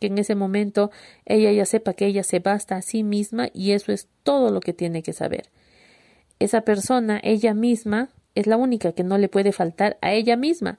que 0.00 0.08
en 0.08 0.18
ese 0.18 0.34
momento 0.34 0.90
ella 1.24 1.52
ya 1.52 1.66
sepa 1.66 1.94
que 1.94 2.06
ella 2.06 2.24
se 2.24 2.40
basta 2.40 2.76
a 2.76 2.82
sí 2.82 3.02
misma 3.04 3.48
y 3.52 3.72
eso 3.72 3.92
es 3.92 4.08
todo 4.22 4.50
lo 4.50 4.60
que 4.60 4.72
tiene 4.72 5.02
que 5.02 5.12
saber. 5.12 5.50
Esa 6.38 6.62
persona, 6.62 7.20
ella 7.22 7.54
misma, 7.54 8.08
es 8.34 8.46
la 8.46 8.56
única 8.56 8.92
que 8.92 9.04
no 9.04 9.18
le 9.18 9.28
puede 9.28 9.52
faltar 9.52 9.98
a 10.00 10.12
ella 10.12 10.36
misma. 10.36 10.78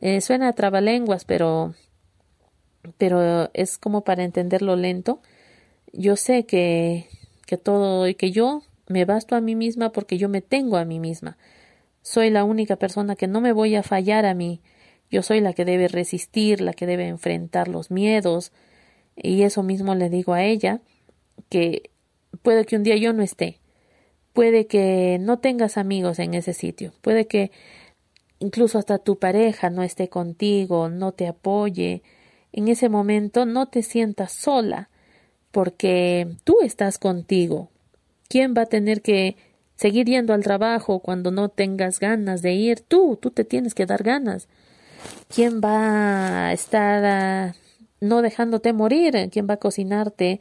Eh, 0.00 0.20
suena 0.20 0.48
a 0.48 0.52
trabalenguas, 0.54 1.24
pero 1.24 1.74
pero 2.98 3.50
es 3.54 3.78
como 3.78 4.02
para 4.02 4.24
entenderlo 4.24 4.76
lento. 4.76 5.20
Yo 5.92 6.16
sé 6.16 6.46
que, 6.46 7.08
que 7.46 7.56
todo 7.56 8.08
y 8.08 8.14
que 8.14 8.30
yo 8.30 8.62
me 8.88 9.04
basto 9.04 9.36
a 9.36 9.40
mí 9.40 9.54
misma 9.54 9.92
porque 9.92 10.18
yo 10.18 10.28
me 10.28 10.42
tengo 10.42 10.76
a 10.76 10.84
mí 10.84 11.00
misma. 11.00 11.36
Soy 12.02 12.30
la 12.30 12.44
única 12.44 12.76
persona 12.76 13.16
que 13.16 13.26
no 13.26 13.40
me 13.40 13.52
voy 13.52 13.76
a 13.76 13.82
fallar 13.82 14.26
a 14.26 14.34
mí. 14.34 14.60
Yo 15.10 15.22
soy 15.22 15.40
la 15.40 15.52
que 15.52 15.64
debe 15.64 15.88
resistir, 15.88 16.60
la 16.60 16.72
que 16.72 16.86
debe 16.86 17.06
enfrentar 17.08 17.68
los 17.68 17.90
miedos. 17.90 18.52
Y 19.16 19.42
eso 19.42 19.62
mismo 19.62 19.94
le 19.94 20.10
digo 20.10 20.34
a 20.34 20.42
ella, 20.42 20.80
que 21.48 21.90
puede 22.42 22.64
que 22.64 22.76
un 22.76 22.82
día 22.82 22.96
yo 22.96 23.12
no 23.12 23.22
esté. 23.22 23.60
Puede 24.32 24.66
que 24.66 25.18
no 25.20 25.38
tengas 25.38 25.78
amigos 25.78 26.18
en 26.18 26.34
ese 26.34 26.52
sitio. 26.52 26.92
Puede 27.00 27.26
que 27.26 27.52
incluso 28.40 28.78
hasta 28.78 28.98
tu 28.98 29.18
pareja 29.18 29.70
no 29.70 29.82
esté 29.82 30.08
contigo, 30.08 30.88
no 30.88 31.12
te 31.12 31.28
apoye, 31.28 32.02
en 32.56 32.68
ese 32.68 32.88
momento 32.88 33.46
no 33.46 33.66
te 33.66 33.82
sientas 33.82 34.32
sola, 34.32 34.88
porque 35.50 36.28
tú 36.44 36.58
estás 36.62 36.98
contigo. 36.98 37.68
¿Quién 38.28 38.54
va 38.56 38.62
a 38.62 38.66
tener 38.66 39.02
que 39.02 39.36
seguir 39.74 40.06
yendo 40.06 40.32
al 40.32 40.44
trabajo 40.44 41.00
cuando 41.00 41.32
no 41.32 41.48
tengas 41.48 41.98
ganas 41.98 42.42
de 42.42 42.54
ir? 42.54 42.80
Tú, 42.80 43.18
tú 43.20 43.32
te 43.32 43.44
tienes 43.44 43.74
que 43.74 43.86
dar 43.86 44.04
ganas. 44.04 44.46
¿Quién 45.28 45.60
va 45.60 46.46
a 46.46 46.52
estar 46.52 47.04
ah, 47.04 47.54
no 48.00 48.22
dejándote 48.22 48.72
morir? 48.72 49.28
¿Quién 49.32 49.48
va 49.50 49.54
a 49.54 49.58
cocinarte? 49.58 50.40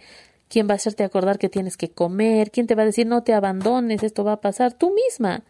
¿Quién 0.49 0.67
va 0.67 0.73
a 0.73 0.75
hacerte 0.75 1.03
acordar 1.03 1.39
que 1.39 1.49
tienes 1.49 1.77
que 1.77 1.89
comer? 1.89 2.51
¿Quién 2.51 2.67
te 2.67 2.75
va 2.75 2.83
a 2.83 2.85
decir 2.85 3.07
no 3.07 3.23
te 3.23 3.33
abandones, 3.33 4.03
esto 4.03 4.23
va 4.23 4.33
a 4.33 4.41
pasar? 4.41 4.73
Tú 4.73 4.93
misma. 4.93 5.43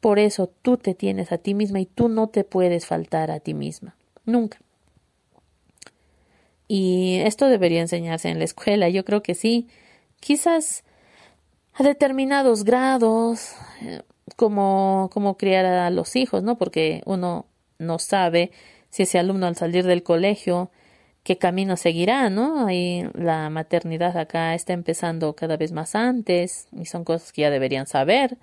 Por 0.00 0.20
eso 0.20 0.52
tú 0.62 0.76
te 0.76 0.94
tienes 0.94 1.32
a 1.32 1.38
ti 1.38 1.52
misma 1.52 1.80
y 1.80 1.86
tú 1.86 2.08
no 2.08 2.28
te 2.28 2.44
puedes 2.44 2.86
faltar 2.86 3.32
a 3.32 3.40
ti 3.40 3.54
misma. 3.54 3.96
Nunca. 4.24 4.63
Y 6.68 7.20
esto 7.24 7.48
debería 7.48 7.80
enseñarse 7.80 8.28
en 8.30 8.38
la 8.38 8.44
escuela, 8.44 8.88
yo 8.88 9.04
creo 9.04 9.22
que 9.22 9.34
sí. 9.34 9.68
Quizás 10.20 10.84
a 11.74 11.82
determinados 11.82 12.64
grados, 12.64 13.52
eh, 13.82 14.02
como, 14.36 15.10
como 15.12 15.36
criar 15.36 15.66
a 15.66 15.90
los 15.90 16.16
hijos, 16.16 16.42
¿no? 16.42 16.56
Porque 16.56 17.02
uno 17.04 17.46
no 17.78 17.98
sabe 17.98 18.50
si 18.90 19.02
ese 19.02 19.18
alumno 19.18 19.46
al 19.46 19.56
salir 19.56 19.84
del 19.84 20.02
colegio 20.02 20.70
qué 21.24 21.38
camino 21.38 21.76
seguirá, 21.76 22.30
¿no? 22.30 22.66
Ahí 22.66 23.08
la 23.14 23.50
maternidad 23.50 24.16
acá 24.16 24.54
está 24.54 24.72
empezando 24.74 25.34
cada 25.34 25.56
vez 25.56 25.72
más 25.72 25.94
antes 25.94 26.68
y 26.72 26.84
son 26.86 27.04
cosas 27.04 27.32
que 27.32 27.42
ya 27.42 27.50
deberían 27.50 27.86
saber. 27.86 28.36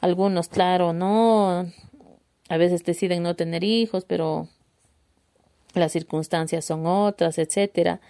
Algunos, 0.00 0.48
claro, 0.48 0.92
no, 0.92 1.66
a 2.48 2.56
veces 2.56 2.84
deciden 2.84 3.22
no 3.22 3.34
tener 3.34 3.64
hijos, 3.64 4.04
pero 4.04 4.48
las 5.76 5.92
circunstancias 5.92 6.64
son 6.64 6.86
otras, 6.86 7.38
etcétera. 7.38 8.00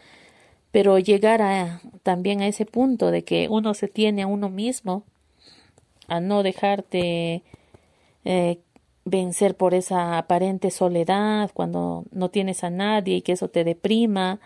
Pero 0.71 0.99
llegar 0.99 1.43
a, 1.43 1.81
también 2.03 2.41
a 2.41 2.49
ese 2.49 2.67
punto 2.67 3.11
de 3.11 3.25
que 3.25 3.49
uno 3.49 3.75
se 3.75 3.89
tiene 3.89 4.23
a 4.23 4.27
uno 4.27 4.49
mismo, 4.51 5.05
a 6.09 6.21
no 6.21 6.43
dejarte 6.43 7.43
eh, 8.25 8.59
vencer 9.05 9.57
por 9.57 9.73
esa 9.75 10.19
aparente 10.19 10.71
soledad 10.71 11.51
cuando 11.55 12.05
no 12.11 12.29
tienes 12.29 12.65
a 12.65 12.71
nadie 12.71 13.17
y 13.17 13.23
que 13.23 13.33
eso 13.33 13.49
te 13.49 13.65
deprima, 13.65 14.41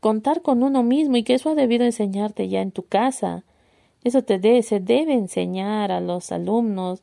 contar 0.00 0.42
con 0.42 0.62
uno 0.62 0.82
mismo 0.82 1.16
y 1.16 1.22
que 1.22 1.34
eso 1.34 1.50
ha 1.50 1.54
debido 1.54 1.84
enseñarte 1.84 2.48
ya 2.48 2.60
en 2.60 2.72
tu 2.72 2.84
casa. 2.84 3.42
Eso 4.04 4.22
te 4.22 4.38
debe, 4.38 4.62
se 4.62 4.80
debe 4.80 5.14
enseñar 5.14 5.90
a 5.90 6.00
los 6.00 6.30
alumnos 6.30 7.02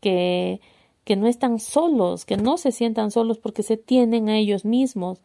que 0.00 0.60
que 1.06 1.14
no 1.14 1.28
están 1.28 1.60
solos, 1.60 2.24
que 2.24 2.36
no 2.36 2.58
se 2.58 2.72
sientan 2.72 3.12
solos 3.12 3.38
porque 3.38 3.62
se 3.62 3.76
tienen 3.76 4.28
a 4.28 4.36
ellos 4.36 4.64
mismos. 4.64 5.20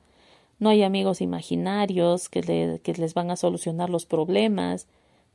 No 0.59 0.69
hay 0.69 0.83
amigos 0.83 1.21
imaginarios 1.21 2.29
que, 2.29 2.79
que 2.83 2.93
les 2.93 3.15
van 3.15 3.31
a 3.31 3.35
solucionar 3.35 3.89
los 3.89 4.05
problemas. 4.05 4.85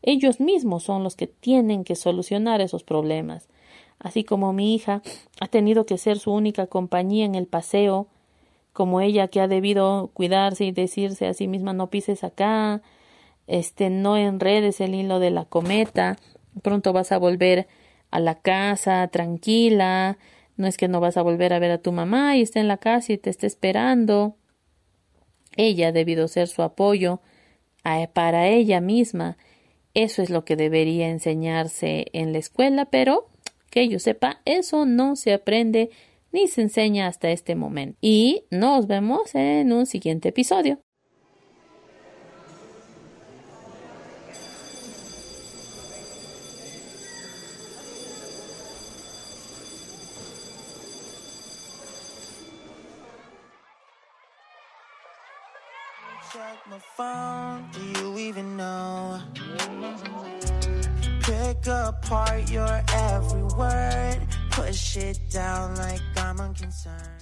Ellos 0.03 0.39
mismos 0.39 0.85
son 0.85 1.03
los 1.03 1.17
que 1.17 1.27
tienen 1.27 1.83
que 1.83 1.97
solucionar 1.97 2.61
esos 2.61 2.85
problemas. 2.85 3.49
Así 3.99 4.23
como 4.23 4.53
mi 4.53 4.73
hija 4.73 5.03
ha 5.41 5.49
tenido 5.49 5.85
que 5.85 5.99
ser 5.99 6.21
su 6.21 6.31
única 6.31 6.69
compañía 6.69 7.25
en 7.25 7.35
el 7.35 7.49
paseo, 7.49 8.07
como 8.73 9.01
ella 9.01 9.27
que 9.27 9.41
ha 9.41 9.49
debido 9.49 10.11
cuidarse 10.15 10.65
y 10.65 10.71
decirse 10.71 11.27
a 11.27 11.35
sí 11.35 11.49
misma 11.49 11.73
no 11.73 11.91
pises 11.91 12.23
acá, 12.23 12.83
este 13.49 13.91
no 13.91 14.17
enredes 14.17 14.81
el 14.81 14.95
hilo 14.95 15.19
de 15.19 15.33
la 15.33 15.45
cometa, 15.45 16.19
pronto 16.63 16.93
vas 16.93 17.11
a 17.11 17.19
volver 17.19 17.67
a 18.13 18.21
la 18.21 18.37
casa 18.37 19.09
tranquila, 19.09 20.19
no 20.57 20.67
es 20.67 20.77
que 20.77 20.89
no 20.89 21.01
vas 21.01 21.17
a 21.17 21.23
volver 21.23 21.53
a 21.53 21.59
ver 21.59 21.71
a 21.71 21.79
tu 21.79 21.93
mamá 21.93 22.37
y 22.37 22.43
está 22.43 22.61
en 22.61 22.69
la 22.69 22.79
casa 22.79 23.13
y 23.13 23.19
te 23.19 23.31
está 23.31 23.47
esperando. 23.47 24.37
Ella 25.57 25.89
ha 25.89 25.93
debido 25.93 26.29
ser 26.29 26.49
su 26.49 26.63
apoyo 26.63 27.21
para 28.13 28.49
ella 28.49 28.81
misma. 28.81 29.37
Eso 29.95 30.23
es 30.23 30.31
lo 30.31 30.45
que 30.45 30.57
debería 30.57 31.09
enseñarse 31.09 32.07
en 32.13 32.33
la 32.33 32.39
escuela, 32.39 32.87
pero 32.87 33.29
que 33.71 33.89
yo 33.89 33.99
sepa, 33.99 34.41
eso 34.45 34.85
no 34.85 35.17
se 35.17 35.33
aprende 35.33 35.91
ni 36.33 36.49
se 36.49 36.63
enseña 36.63 37.07
hasta 37.07 37.31
este 37.31 37.55
momento. 37.55 37.97
Y 38.01 38.45
nos 38.51 38.87
vemos 38.87 39.35
en 39.35 39.73
un 39.73 39.87
siguiente 39.87 40.31
episodio. 40.31 40.81
Know? 58.57 59.21
Pick 61.21 61.67
apart 61.67 62.51
your 62.51 62.83
every 62.95 63.43
word, 63.43 64.21
push 64.51 64.97
it 64.97 65.19
down 65.31 65.77
like 65.77 66.01
I'm 66.17 66.41
unconcerned. 66.41 67.16